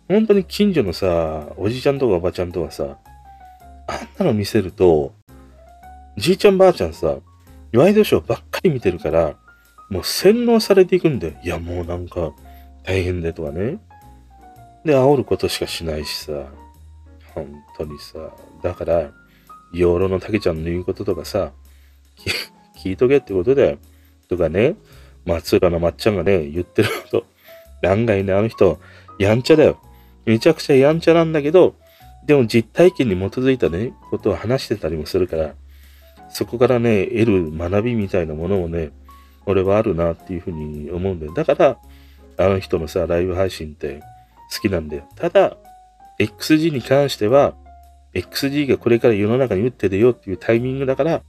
[0.07, 2.97] 本当に近所のさ、おじちゃんとかおばちゃんとかさ、
[3.87, 5.13] あんなの見せると、
[6.17, 7.17] じいちゃんばあちゃんさ、
[7.73, 9.35] ワイドショーばっかり見てるから、
[9.89, 11.33] もう洗脳されていくんだよ。
[11.43, 12.31] いや、もうなんか、
[12.83, 13.77] 大変でとかね。
[14.85, 16.45] で、煽ることしかしないしさ、
[17.33, 18.19] 本当にさ、
[18.63, 19.11] だから、
[19.73, 21.51] 養老の竹ちゃんの言うこととかさ、
[22.77, 23.77] 聞いとけってことだよ。
[24.27, 24.75] とかね、
[25.25, 27.23] 松浦のまっちゃんがね、言ってるこ
[27.81, 27.87] と。
[27.87, 28.79] 案外ね、あの人、
[29.19, 29.79] やんちゃだよ。
[30.25, 31.75] めちゃくちゃやんちゃなんだけど、
[32.25, 35.53] でも実体験に基づいたね、ことを話してたりもするから、
[36.29, 38.91] そこからね、得る学びみたいなものもね、
[39.45, 41.33] 俺はあるなっていうふうに思うんだよ。
[41.33, 41.77] だから、
[42.37, 44.01] あの人のさ、ライブ配信って
[44.53, 45.03] 好きなんだよ。
[45.15, 45.57] ただ、
[46.19, 47.55] XG に関しては、
[48.13, 51.21] XG がこれから世の中に打って出ようっていうタイミングだから、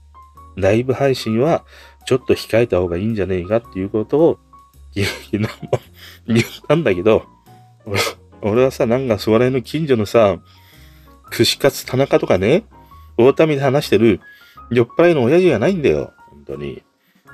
[0.55, 1.65] ライブ配信は
[2.05, 4.39] ちょっと控えた方がいいんじゃねえかっていうことを、
[4.93, 5.05] 昨
[5.37, 5.49] 日も
[6.27, 7.25] 言ったんだけど、
[8.41, 10.37] 俺はさ、なんか、そわらの近所のさ、
[11.33, 12.63] 串カツ田中とかね、
[13.17, 14.21] 大民で話してる
[14.69, 16.13] 酔っ払いの親父がないんだよ。
[16.29, 16.83] 本当に。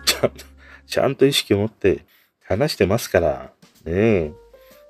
[0.06, 0.46] ちゃんと、
[0.88, 2.06] ちゃんと意識を持って
[2.46, 3.52] 話してますから。
[3.84, 4.32] ねえ。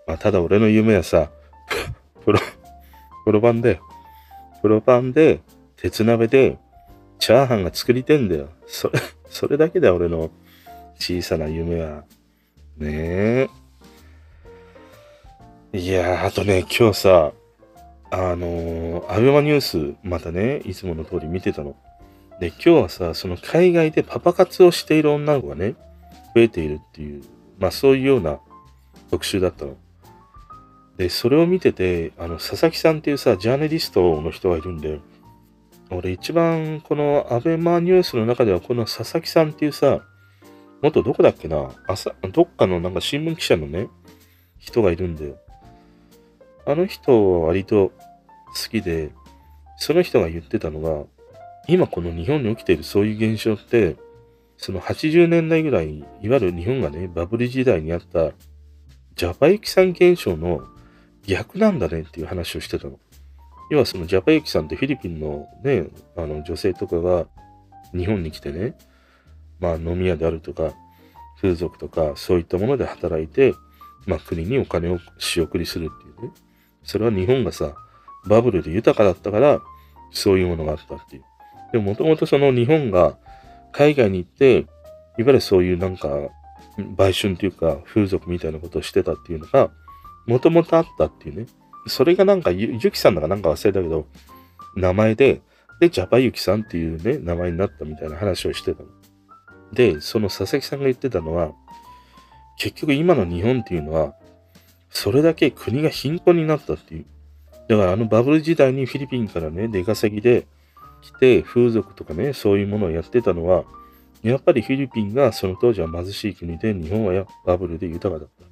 [0.05, 1.31] まあ、ただ俺の夢はさ、
[2.23, 2.39] プロ、
[3.25, 3.79] プロ版で、
[4.61, 5.41] プロパンで、
[5.75, 6.59] 鉄鍋で、
[7.17, 8.49] チャーハンが作りてんだよ。
[8.67, 10.29] それ、それだけだよ俺の
[10.99, 12.03] 小さな夢は。
[12.77, 13.49] ね
[15.73, 15.77] え。
[15.79, 17.31] いやー、あとね、今日さ、
[18.11, 21.75] あのー、アベマニュース、またね、いつもの通り見てたの。
[22.39, 25.75] で、今日はさ、その海外でパパ活をしている女の子がね、
[26.33, 27.23] 増えているっていう、
[27.59, 28.39] まあそういうような
[29.11, 29.75] 特集だったの。
[30.97, 34.99] で、それを見てて、あの、佐々木さんっていうさ、ジャーナリストの人がいるんで、
[35.91, 40.01] 俺一番このアベマニュースの中ではこの佐々木さんっていうさ、
[40.81, 41.71] 元どこだっけな？
[41.87, 43.87] 朝、どっかのなんか新聞記者のね、
[44.57, 45.37] 人がいるんだよ。
[46.69, 47.91] あの人は割と
[48.45, 49.09] 好きで、
[49.77, 51.03] その人が言ってたのが、
[51.67, 53.95] 今この日本に起きているそういう現象って、
[54.55, 58.33] その80年代ぐらい、いわゆる日本がね、バブル時代にあった
[59.15, 60.61] ジャパユキさん現象の
[61.25, 62.99] 逆なんだねっていう話をしてたの。
[63.71, 67.25] 要はそのジャパユキさんってフィリピンのね、あの女性とかが
[67.95, 68.77] 日本に来てね、
[69.59, 70.73] まあ飲み屋であるとか、
[71.41, 73.55] 風俗とかそういったもので働いて、
[74.05, 76.48] まあ国にお金を仕送りするっていうね。
[76.83, 77.73] それは日本がさ、
[78.27, 79.61] バブルで豊かだったから、
[80.11, 81.23] そういうものがあったっていう。
[81.71, 83.17] でももともとその日本が
[83.71, 84.65] 海外に行って、いわ
[85.17, 86.09] ゆるそういうなんか、
[86.95, 89.71] 売春というか風俗みたいなことをしてたっていうのが、
[90.25, 91.45] もともとあったっていうね。
[91.87, 94.07] それがなんかゆ、ゆきさんだかなんか忘れたけど、
[94.75, 95.41] 名前で、
[95.79, 98.89] で、ジャパユキさんっていうね、名前になったみたいな話をしてたの。
[99.73, 101.51] で、その佐々木さんが言ってたのは、
[102.57, 104.13] 結局今の日本っていうのは、
[104.89, 107.05] それだけ国が貧困になったっていう。
[107.67, 110.47] だからあのバブル時代にフィリピンからね、出稼ぎで
[111.01, 113.63] 来て風俗とかね、そういうものをやってたのは、
[114.23, 118.45] やっぱりフィリピンがその当時は貧しい国で、日本はバブルで豊かだった。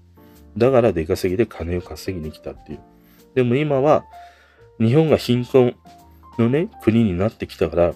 [0.57, 2.79] だから出稼ぎで金を稼ぎに来たっていう。
[3.35, 4.05] でも今は、
[4.79, 5.75] 日本が貧困
[6.38, 7.93] のね、国になってきたから、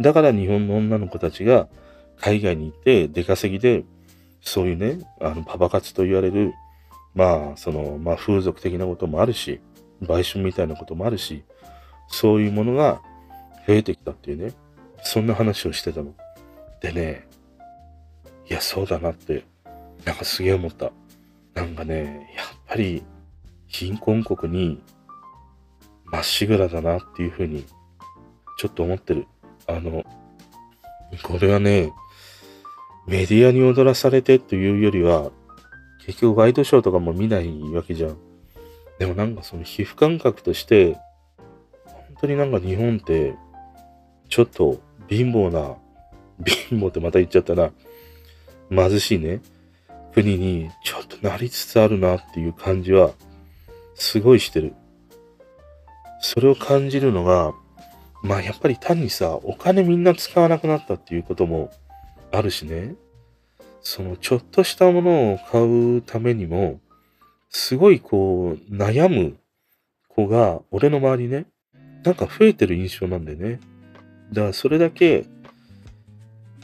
[0.00, 1.68] だから日本の女の子たちが
[2.20, 3.84] 海外に行って出稼ぎで、
[4.40, 6.52] そういうね、あの、パパ活と言われる
[7.14, 9.60] まあ、その、まあ、風俗的なこともあるし、
[10.00, 11.44] 売春みたいなこともあるし、
[12.08, 13.00] そういうものが
[13.66, 14.52] 増えてきたっていうね、
[15.02, 16.14] そんな話をしてたの。
[16.80, 17.28] でね、
[18.48, 19.44] いや、そうだなって、
[20.04, 20.92] なんかすげえ思った。
[21.54, 23.02] なんかね、やっぱり、
[23.66, 24.82] 貧困国に、
[26.04, 27.64] まっしぐらだなっていうふうに、
[28.58, 29.26] ちょっと思ってる。
[29.66, 30.04] あの、
[31.22, 31.92] これはね、
[33.06, 35.30] メディアに踊らされてというよりは、
[36.06, 38.16] 結局ワイドショーとかも見ないわけじゃん。
[38.98, 40.94] でもなんかその皮膚感覚として、
[41.86, 43.34] 本当になんか日本って、
[44.28, 45.76] ちょっと貧乏な、
[46.70, 47.72] 貧乏ってまた言っちゃったな、
[48.70, 49.40] 貧しいね、
[50.14, 53.12] 国にちょっとなりつつあるなっていう感じは、
[53.94, 54.74] すごいしてる。
[56.20, 57.52] それを感じるのが、
[58.22, 61.70] まあやっぱり単にさ、お金みんな使わなくなったっていうことも
[62.30, 62.94] あるしね。
[63.82, 66.80] そのちょっとしたものを買うためにも、
[67.50, 69.36] すごいこう悩む
[70.08, 71.46] 子が俺の周りね、
[72.04, 73.60] なんか増えてる印象なんだよね。
[74.32, 75.26] だからそれだけ、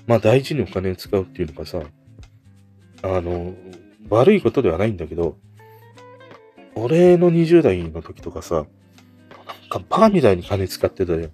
[0.06, 1.82] まあ大事にお金を使うっていうのがさ、
[3.02, 3.54] あの、
[4.08, 5.36] 悪いことではないんだけど、
[6.74, 8.64] 俺の20代の時とかさ、なん
[9.68, 11.30] かバカみたいに金使ってたよ。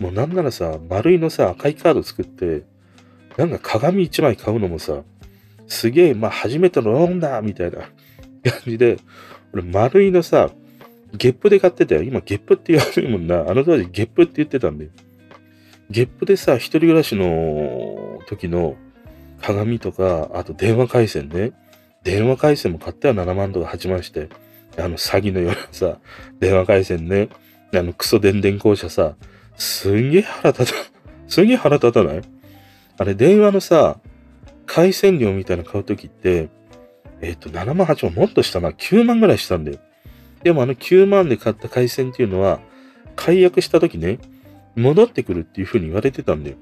[0.00, 2.62] もうなんならさ、丸いのさ、赤いカード作って、
[3.38, 5.02] なんか鏡一枚買うのもさ、
[5.66, 7.78] すげえ、まあ初めてのローンだみたいな
[8.50, 8.98] 感じで、
[9.52, 10.50] 俺丸いのさ、
[11.16, 12.02] ゲップで買ってたよ。
[12.02, 13.40] 今ゲップって言わないもんな。
[13.48, 14.90] あの当時ゲップって言ってたんだよ。
[15.90, 18.76] ゲップでさ、一人暮らしの時の
[19.40, 21.52] 鏡とか、あと電話回線ね。
[22.04, 24.28] 電話回線も買っては7万とか8万して、
[24.76, 25.98] あの詐欺のようなさ、
[26.40, 27.28] 電話回線ね。
[27.74, 29.14] あのクソ電電公社さ、
[29.56, 30.78] すんげえ腹立た、
[31.26, 32.22] すんげえ腹立たない？
[32.98, 33.98] あれ、電話のさ、
[34.66, 36.50] 回線料みたいなの買うときって、
[37.20, 39.78] えっ、ー、と、7万、8万、もっとしたな、9万ぐらいしたんだよ。
[40.42, 42.60] でもあの9万で買った回線っていうのは、
[43.16, 44.18] 解約したときね、
[44.76, 46.56] 戻ってくるっていう風に言われてたんだよ。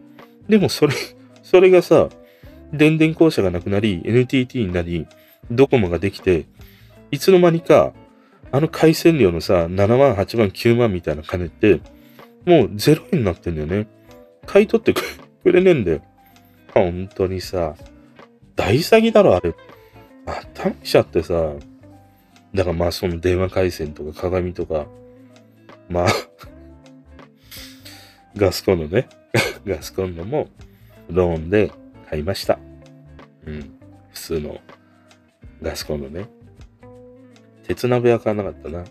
[0.49, 0.95] でもそれ、
[1.43, 2.09] それがさ、
[2.73, 5.07] 電電公社がなくなり、NTT になり、
[5.51, 6.47] ドコモができて、
[7.11, 7.93] いつの間にか、
[8.53, 11.81] あの回線料のさ、7万、8万、9万みたいな金って、
[12.45, 13.87] もう0円になってんだよね。
[14.47, 16.03] 買い取ってくれねえんだよ。
[16.81, 17.75] 本当にさ、
[18.55, 19.55] 大詐欺だろ、あれ。
[20.27, 21.53] 頭きちゃってさ、
[22.55, 24.87] だからまあその電話回線とか鏡とか、
[25.89, 26.09] まあ
[28.37, 29.09] ガスコンロね。
[29.67, 30.49] ガスコンロも
[31.11, 31.71] ローンで
[32.09, 32.59] 買いました。
[33.47, 33.79] うん。
[34.13, 34.61] 普通の
[35.63, 36.29] ガスコンロね。
[37.67, 38.85] 鉄鍋は買わなかったな。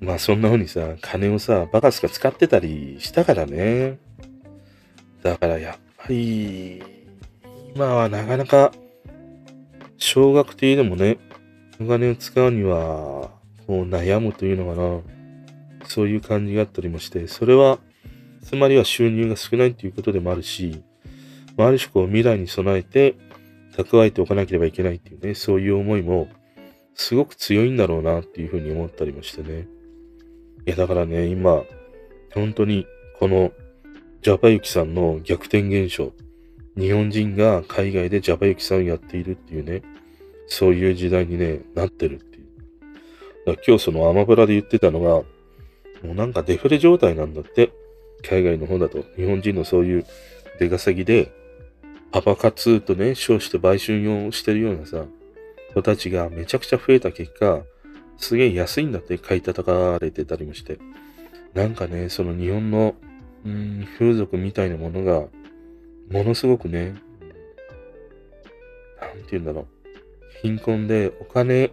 [0.00, 3.98] まあそんな風にさ、金をさ、バカすか使ってたりしたからね。
[5.22, 6.82] だからやっぱり、
[7.74, 8.72] 今はなかなか、
[9.96, 11.18] 小学生でもね、
[11.80, 13.30] お金を使うには、
[13.66, 15.18] こう悩むというのかな。
[15.86, 17.78] そういう感じがあったりもして、それは、
[18.42, 20.82] つまりは収入が少ないということでもあるし、
[21.56, 23.16] まあ、ある種こう未来に備えて
[23.76, 26.28] 蓄えておかなければいけないっていうね、そういう思いも
[26.94, 29.68] すごく強いんだろうなっていうふうに思ったりもしてね。
[30.66, 31.62] いや、だからね、今、
[32.34, 32.86] 本当に
[33.18, 33.52] この
[34.20, 36.12] ジャパユキさんの逆転現象。
[36.76, 39.82] 日本人が海外でジャパユキさんをやっているっていうね、
[40.48, 42.46] そういう時代にね、なってるっていう。
[43.46, 45.08] だから今日そのアマブラで言ってたのが、
[46.06, 47.72] もうなんかデフレ状態なんだって。
[48.22, 49.04] 海外の方だと。
[49.16, 50.06] 日本人のそういう
[50.58, 51.32] 出稼ぎで、
[52.10, 55.04] パパ活とね、称して売春をしてるようなさ、
[55.70, 57.62] 人たちがめちゃくちゃ増えた結果、
[58.16, 60.78] すげえ安いんだって買い叩かれてたりもして。
[61.54, 62.96] なんかね、その日本の
[63.44, 65.26] うん、風俗みたいなものが、
[66.10, 66.94] ものすごくね、
[69.00, 69.66] なんて言うんだろう。
[70.42, 71.70] 貧困でお金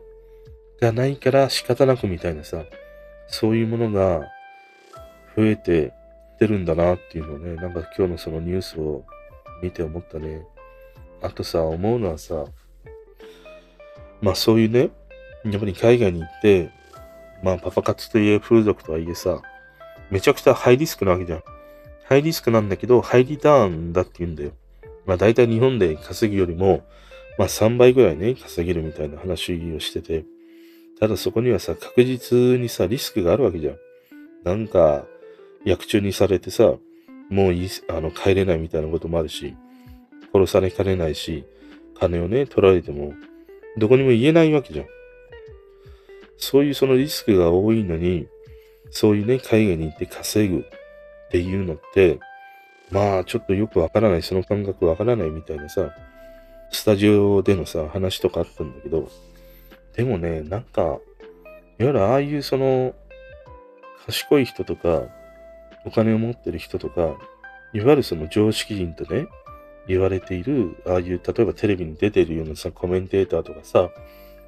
[0.82, 2.64] がないから仕方なくみたいなさ、
[3.28, 4.28] そういうものが
[5.36, 5.94] 増えて
[6.36, 9.06] ってるんだなっていうのをね、なんか今日のそのニュースを
[9.64, 10.46] 見て思ったね。
[11.22, 12.46] あとさ、思うのはさ、
[14.22, 14.90] まあそういうね、
[15.46, 16.70] やっぱり海外に行って、
[17.42, 19.42] まあパパ活といえ風俗とはいえさ、
[20.12, 21.44] めちゃくちゃハイリスクなわけじゃん。
[22.08, 24.52] ハイリスクなんだけど、ハイリターンだって言うんだよ。
[25.06, 26.84] まあ大体日本で稼ぐよりも、
[27.38, 30.26] まあ3倍ぐらいね、稼げるみたいな話をしてて。
[31.00, 33.78] ただそこにはさ、確実にさ、リスクがあるわけじゃん。
[34.44, 35.06] なんか、
[35.66, 36.76] 薬中にされてさ、
[37.30, 39.56] もういい、あの、帰れないみたいなこともあるし、
[40.32, 41.44] 殺されかねないし、
[42.00, 43.14] 金をね、取られても、
[43.78, 44.86] どこにも言えないわけじゃん。
[46.38, 48.28] そういうそのリスクが多いのに、
[48.92, 50.66] そういうね、海外に行って稼ぐ
[51.36, 52.18] っていうのって、
[52.92, 55.94] まあちょっとよくわからない、その感覚わからないみたいなさ、
[56.72, 59.10] スタジオでのさ、話とかあったんだけど、
[59.98, 61.00] でもね、なんか、いわ
[61.80, 62.96] ゆるああいうその、
[64.06, 65.04] 賢い人とか、
[65.86, 67.02] お金を持ってる人とか、
[67.74, 69.28] いわゆるその常識人とね、
[69.90, 73.90] 言われている、ああいう、例えばテレビに出てるようなさ、コメンテーターとかさ、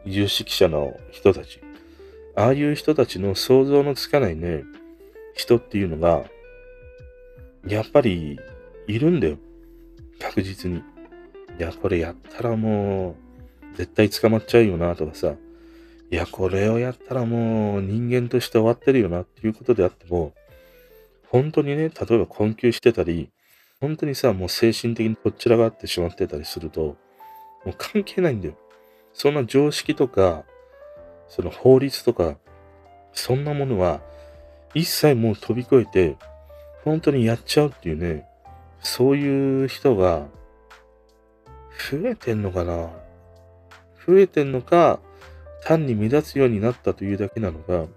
[0.05, 1.59] 有識者の人たち、
[2.37, 4.63] ああいう人たちの想像のつかないね、
[5.35, 6.23] 人っていうのが、
[7.65, 8.39] やっぱり
[8.87, 9.37] いるんだよ。
[10.19, 10.77] 確実に。
[10.77, 10.81] い
[11.59, 13.15] や、これやったらも
[13.73, 15.35] う、絶対捕まっちゃうよな、とかさ。
[16.09, 20.33] いや、これをやったらもう人間として終わってるよなっていうことであっても、
[21.29, 23.29] 本当にね、例えば困窮してたり、
[23.81, 26.81] 本当にさ、もう精神的にこちらがってしまってたりすると、
[27.65, 28.55] もう関係ないんだよ。
[29.13, 30.45] そんな常識とか、
[31.27, 32.37] その法律とか、
[33.13, 33.99] そんなものは
[34.73, 36.15] 一切もう飛び越えて、
[36.87, 38.25] 本当にやっちゃうっていうね、
[38.79, 40.25] そういう人が
[41.91, 42.89] 増えてんのかな
[44.07, 44.99] 増えてんのか、
[45.65, 47.87] 単に目立つようになったというだけなのか、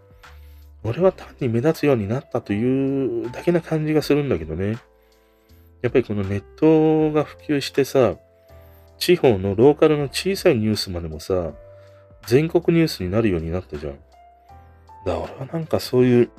[0.82, 4.78] 俺は単に目立つようになったというだけな感じがするんだけどね。
[5.82, 8.16] やっぱりこのネットが普及してさ、
[8.98, 11.52] 地方のローカルの小さいニュースまでもさ、
[12.26, 13.92] 全国ニュースになるようになったじゃん。
[13.92, 14.02] だか
[15.04, 16.30] ら俺はなんかそういう、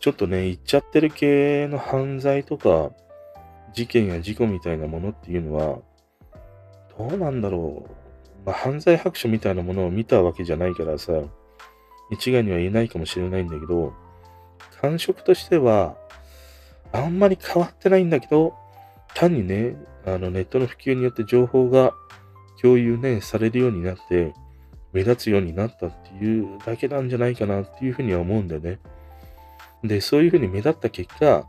[0.00, 2.90] ちょっとね、言っちゃってる系の犯罪とか、
[3.72, 5.78] 事件や事故みたいなものっていうのは、
[6.98, 7.90] どうなんだろう。
[8.46, 11.12] まあ、犯罪白書みたいなものを見たわけじゃないからさ、
[12.10, 13.92] 一概には言えないかもしれないんだけど、
[14.80, 15.96] 感触としては、
[16.92, 18.54] あんまり変わってないんだけど、
[19.14, 21.92] 単にね、あのネットの普及によって情報が
[22.62, 24.32] 共有ね、されるようになって、
[24.92, 28.78] 目立つようになったっていうだけなんじゃないかなっていうふうには思うんだよね。
[29.84, 31.46] で、そういうふうに目立った結果、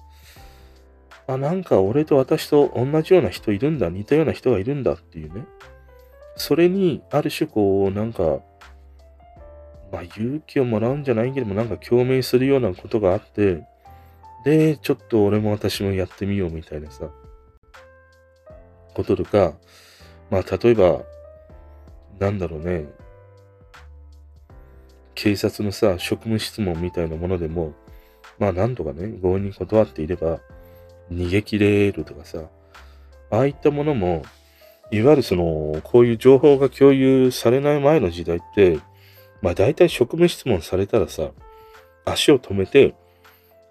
[1.28, 5.46] あ、なんか俺と私と同じような人いるんだ、似たような人がいるんだっていうね。
[6.36, 8.40] それに、ある種こう、なんか、
[9.92, 13.64] まあ勇気をもらうんじゃないけども、なんか共鳴するようなことがあって、
[14.46, 17.10] で、ちょっと俺も私もやってみようみたいなさ、
[18.94, 19.54] こととか、
[20.30, 21.02] まあ例えば、
[22.20, 22.86] なんだろうね、
[25.16, 27.74] 警察のさ、職務質問みたいなものでも、
[28.40, 30.40] まあなんとかね、強引に断っていれば、
[31.12, 32.44] 逃げ切れるとかさ、
[33.32, 34.24] ああいったものも、
[34.92, 38.80] いわゆるその、こういう情報が共有されない前の時代って、
[39.42, 41.32] まあ大体職務質問されたらさ、
[42.06, 42.96] 足を止めて、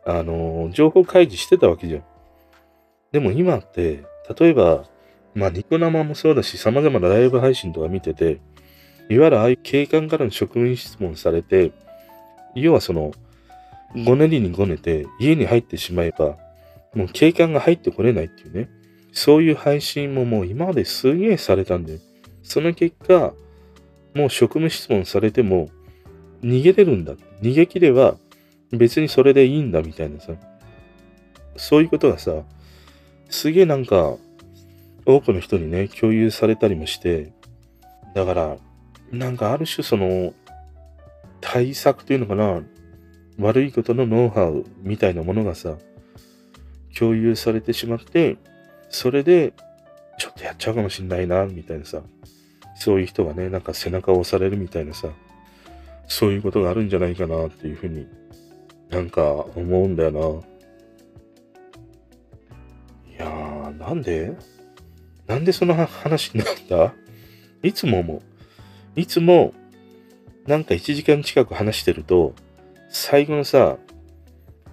[0.05, 2.05] あの、情報開示してたわけじゃん。
[3.13, 4.05] でも今って、
[4.39, 4.85] 例えば、
[5.35, 8.41] まあニコ生もそうだし、様々なライブ配信とか見てて、
[9.09, 11.73] いわゆるああいう警官からの職務質問されて、
[12.55, 13.13] 要はその、
[14.05, 16.37] ごねりにごねて家に入ってしまえば、
[16.95, 18.69] もう警官が入ってこれないっていうね。
[19.13, 22.01] そういう配信ももう今まですげえされたんで、
[22.43, 23.33] その結果、
[24.15, 25.69] もう職務質問されても
[26.43, 27.15] 逃げれるんだ。
[27.43, 28.17] 逃げ切れば
[28.73, 30.33] 別にそれでいいんだみたいなさ。
[31.57, 32.43] そういうことがさ、
[33.31, 34.17] すげえなんか
[35.07, 37.33] 多くの人にね、共有されたりもして、
[38.15, 38.57] だから、
[39.11, 40.35] なんかある種その
[41.41, 42.63] 対策というのかな、
[43.39, 45.77] 悪いことのノウハウみたいなものがさ、
[46.99, 48.37] 共有されてしまって、
[48.89, 49.53] それで、
[50.19, 52.03] ちょっとやっちゃうかもしんないな、みたいなさ、
[52.75, 55.09] そういう人がね、なんか背中を押されるみたいなさ、
[56.09, 58.07] そういうことがあるんじゃないかなっていうふうに
[58.91, 60.21] なんか思うんだよな。
[63.13, 64.33] いやー、なんで？
[65.27, 66.95] なんでその話になった？
[67.63, 68.23] いつも思う。
[68.95, 69.53] いつも、
[70.47, 72.35] なんか1時間近く話してると、
[72.89, 73.77] 最後のさ、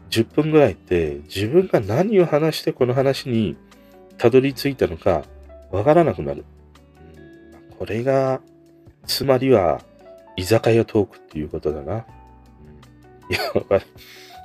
[0.10, 3.58] 10分ぐらいって自分が何を話してこの話に
[4.18, 5.24] たどり着いたのか
[5.72, 6.46] わからなくなる。
[7.80, 8.42] これが、
[9.06, 9.82] つまりは、
[10.38, 11.98] 居酒屋トークっていうことだな。
[11.98, 12.06] い、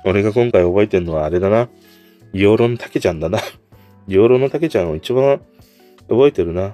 [0.05, 1.69] 俺が今回覚えてるのはあれだな。
[2.33, 3.39] 養老の竹ちゃんだな。
[4.07, 5.39] 養老の竹ちゃんを一番
[6.09, 6.73] 覚えてるな。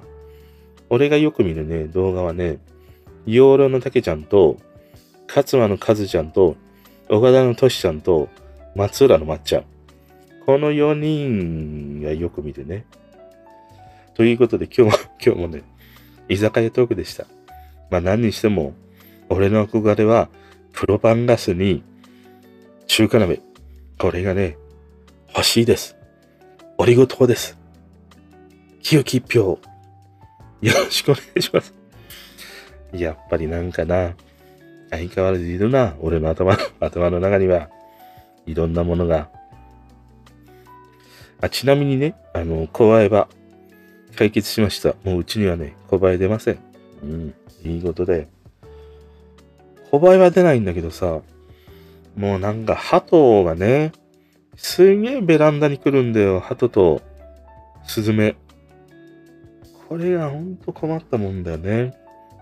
[0.88, 2.58] 俺がよく見るね、動画はね、
[3.26, 4.56] 養老の竹ちゃんと、
[5.28, 6.56] 勝間の和ちゃんと、
[7.08, 8.28] 岡田のとしちゃんと、
[8.74, 9.64] 松浦のまっちゃん。
[10.44, 12.84] この4人がよく見るね。
[14.14, 15.62] ということで今日も、 今日もね、
[16.28, 17.26] 居酒屋トークでした。
[17.90, 18.74] まあ何にしても、
[19.28, 20.28] 俺の憧れは、
[20.72, 21.84] プロパンガスに、
[22.88, 23.40] 中華鍋。
[23.98, 24.58] これがね、
[25.28, 25.96] 欲しいです。
[26.76, 27.56] おりごとです。
[28.82, 29.58] 清き一票、
[30.60, 31.72] よろしくお願いします。
[32.92, 34.14] やっぱりなんかな、
[34.90, 37.70] 相変わらずいるな、俺の頭、 頭の中には。
[38.46, 39.28] いろんなものが。
[41.40, 43.28] あ、ちなみにね、あの、小映えは
[44.16, 44.94] 解決しました。
[45.04, 46.58] もううちにはね、小映え出ません。
[47.02, 47.34] うん、
[47.64, 48.28] いいことで。
[49.90, 51.20] 小映えは出ないんだけどさ、
[52.16, 53.92] もうなんか鳩がね、
[54.56, 56.40] すげえベランダに来るんだよ。
[56.40, 57.02] 鳩と
[57.84, 58.36] スズメ。
[59.88, 61.94] これがほんと困ったもんだよね。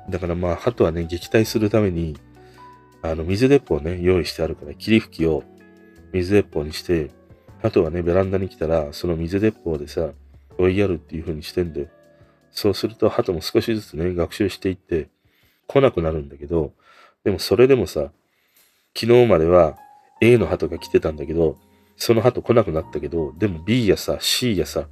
[0.09, 2.17] だからまあ、鳩はね、撃退するために、
[3.05, 5.45] あの、水鉄砲ね、用意してあるから、霧吹きを
[6.15, 7.11] 水鉄砲にして、
[7.61, 10.09] 鳩がね、ベランダに来たら、その水鉄砲でさ、
[10.57, 11.89] 追いやるっていう風にしてんだよ。
[12.51, 15.11] そうすると、鳩も少しずつね、学習していって、
[15.67, 16.73] 来なくなるんだけど、
[17.25, 18.11] でもそれでもさ、
[18.99, 19.77] 昨日までは
[20.23, 21.59] A の鳩が来てたんだけど、
[21.99, 24.89] その鳩来なくなったけど、でも B やさ、C やさ、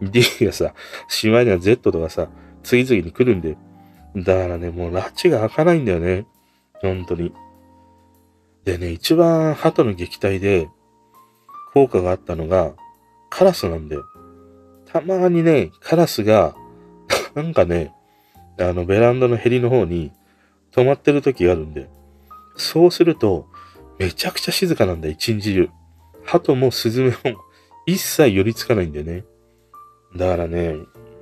[0.00, 0.74] D やさ、
[1.06, 2.28] しまいには Z とかさ、
[2.64, 3.56] 次々に来るんで、
[4.16, 6.26] だからね、もう拉致が開かないんだよね。
[6.80, 7.32] 本当に。
[8.64, 10.68] でね、一番鳩の撃退で
[11.74, 12.72] 効果があったのが
[13.30, 14.04] カラスなんだよ。
[14.86, 16.54] たまにね、カラスが、
[17.34, 17.92] なんかね、
[18.58, 20.12] あのベランダのヘリの方に
[20.70, 21.88] 止まってる時があるんで、
[22.56, 23.46] そうすると、
[23.98, 25.68] めちゃくちゃ静かなんだ、一日中。
[26.24, 27.40] 鳩もスズメも
[27.86, 29.24] 一切寄りつかないんだよね。
[30.14, 30.76] だからね、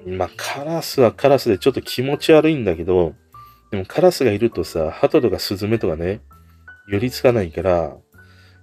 [0.06, 3.14] まあ、カラスはカラスでちょっと気持ち悪いんだけど、
[3.70, 6.20] でもカラスがいるとさ、鳩とかスズメとかね、
[6.90, 7.96] 寄りつかないから、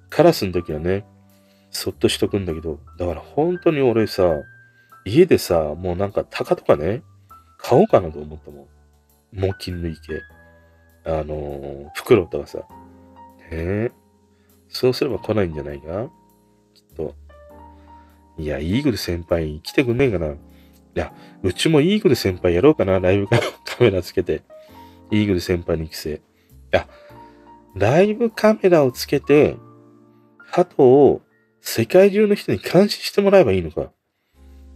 [0.10, 1.06] カラスの時はね、
[1.72, 4.24] そっとしとくんだけど、だから本当に俺さ、
[5.06, 7.04] 家でさ、もうなんか鷹とかね、
[7.58, 8.68] 買おうかなと思ったもん。
[9.34, 10.22] 猛禽類系。
[11.06, 12.60] あのー、袋とかさ。
[13.50, 13.92] え
[14.68, 16.10] そうすれば来ないんじゃないか？
[16.74, 17.16] きっと。
[18.38, 20.28] いや、イーグル先輩来てくんねえかな。
[20.28, 20.38] い
[20.94, 21.14] や、
[21.44, 23.00] うちもイーグル先輩やろうかな。
[23.00, 23.40] ライブカ
[23.80, 24.42] メラつけて。
[25.12, 26.14] イーグル先輩に育成。
[26.16, 26.20] い
[26.72, 26.88] や、
[27.78, 29.56] ライブカメラをつけて、
[30.38, 31.22] 鳩を
[31.62, 33.92] 世界中の人に監視してもらえばいいのか。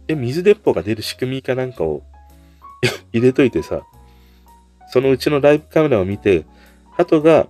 [0.06, 2.02] で、水鉄砲が出る仕組みかなんかを
[3.12, 3.82] 入れといてさ、
[4.88, 6.44] そのうちのライブカメラを見て、
[6.92, 7.48] 鳩が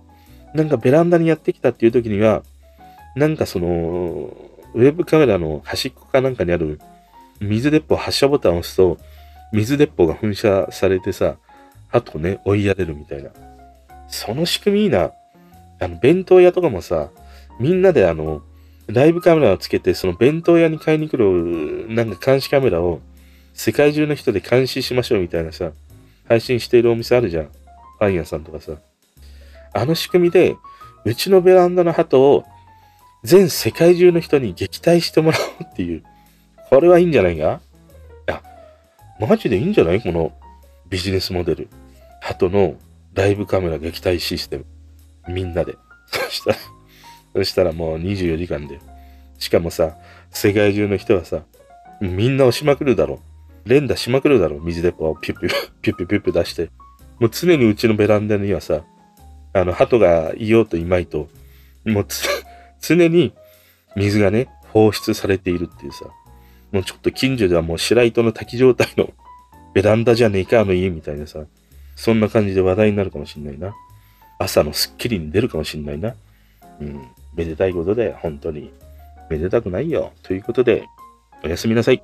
[0.53, 2.43] なんかベランダにやってきたっていう時には、
[3.15, 3.67] なんかその、
[4.73, 6.79] ウェブカメラの端っこかなんかにある
[7.39, 8.97] 水鉄砲発射ボタンを押すと、
[9.51, 11.35] 水鉄砲が噴射されてさ、
[11.89, 13.29] 鳩をね、追いやれるみたいな。
[14.07, 15.11] その仕組みいいな。
[15.83, 17.09] あの、弁当屋とかもさ、
[17.59, 18.41] みんなであの、
[18.87, 23.01] ライブカメラをつけて、その弁当屋に買いに来る、なんか監視カメラを、
[23.53, 25.71] 世界中の人で監視しましょうみたいなさ、
[26.27, 27.49] 配信しているお店あるじゃん。
[27.99, 28.73] パン屋さんとかさ。
[29.73, 30.55] あの仕組みで、
[31.05, 32.43] うちのベランダの鳩を
[33.23, 36.03] 全世界中の人に撃退してもらおうっていう。
[36.69, 37.61] これはいいんじゃないか？
[38.27, 38.41] いや、
[39.19, 40.01] マジでいいんじゃない？
[40.01, 40.33] この
[40.89, 41.69] ビジネスモデル。
[42.21, 42.75] 鳩の
[43.13, 44.65] ライブカメラ撃退システム。
[45.27, 45.77] みんなで。
[46.07, 46.57] そしたら、
[47.35, 48.79] そしたらもう24時間で。
[49.39, 49.97] しかもさ、
[50.31, 51.43] 世界中の人はさ、
[52.01, 53.21] みんな押しまくるだろ
[53.65, 53.69] う。
[53.69, 54.61] 連打しまくるだろう。
[54.61, 56.69] 水鉄砲をピュッピュッ、ピュッピュッピュッピュ出して。
[57.19, 58.83] もう常にうちのベランダにはさ、
[59.53, 61.29] あの、鳩がいようといまいと、
[61.85, 62.07] もう
[62.81, 63.33] 常に
[63.95, 66.05] 水がね、放出されているっていうさ、
[66.71, 69.13] もうちょっと近所ではもう白糸の滝状態の
[69.73, 71.45] ベランダじゃねえか、あの家みたいなさ、
[71.95, 73.75] そんな感じで話題になるかもしんないな。
[74.39, 76.15] 朝のスッキリに出るかもしんないな。
[76.79, 77.07] うん。
[77.35, 78.71] めでたいことで、本当に。
[79.29, 80.11] めでたくないよ。
[80.21, 80.85] ということで、
[81.43, 82.03] おやすみなさい。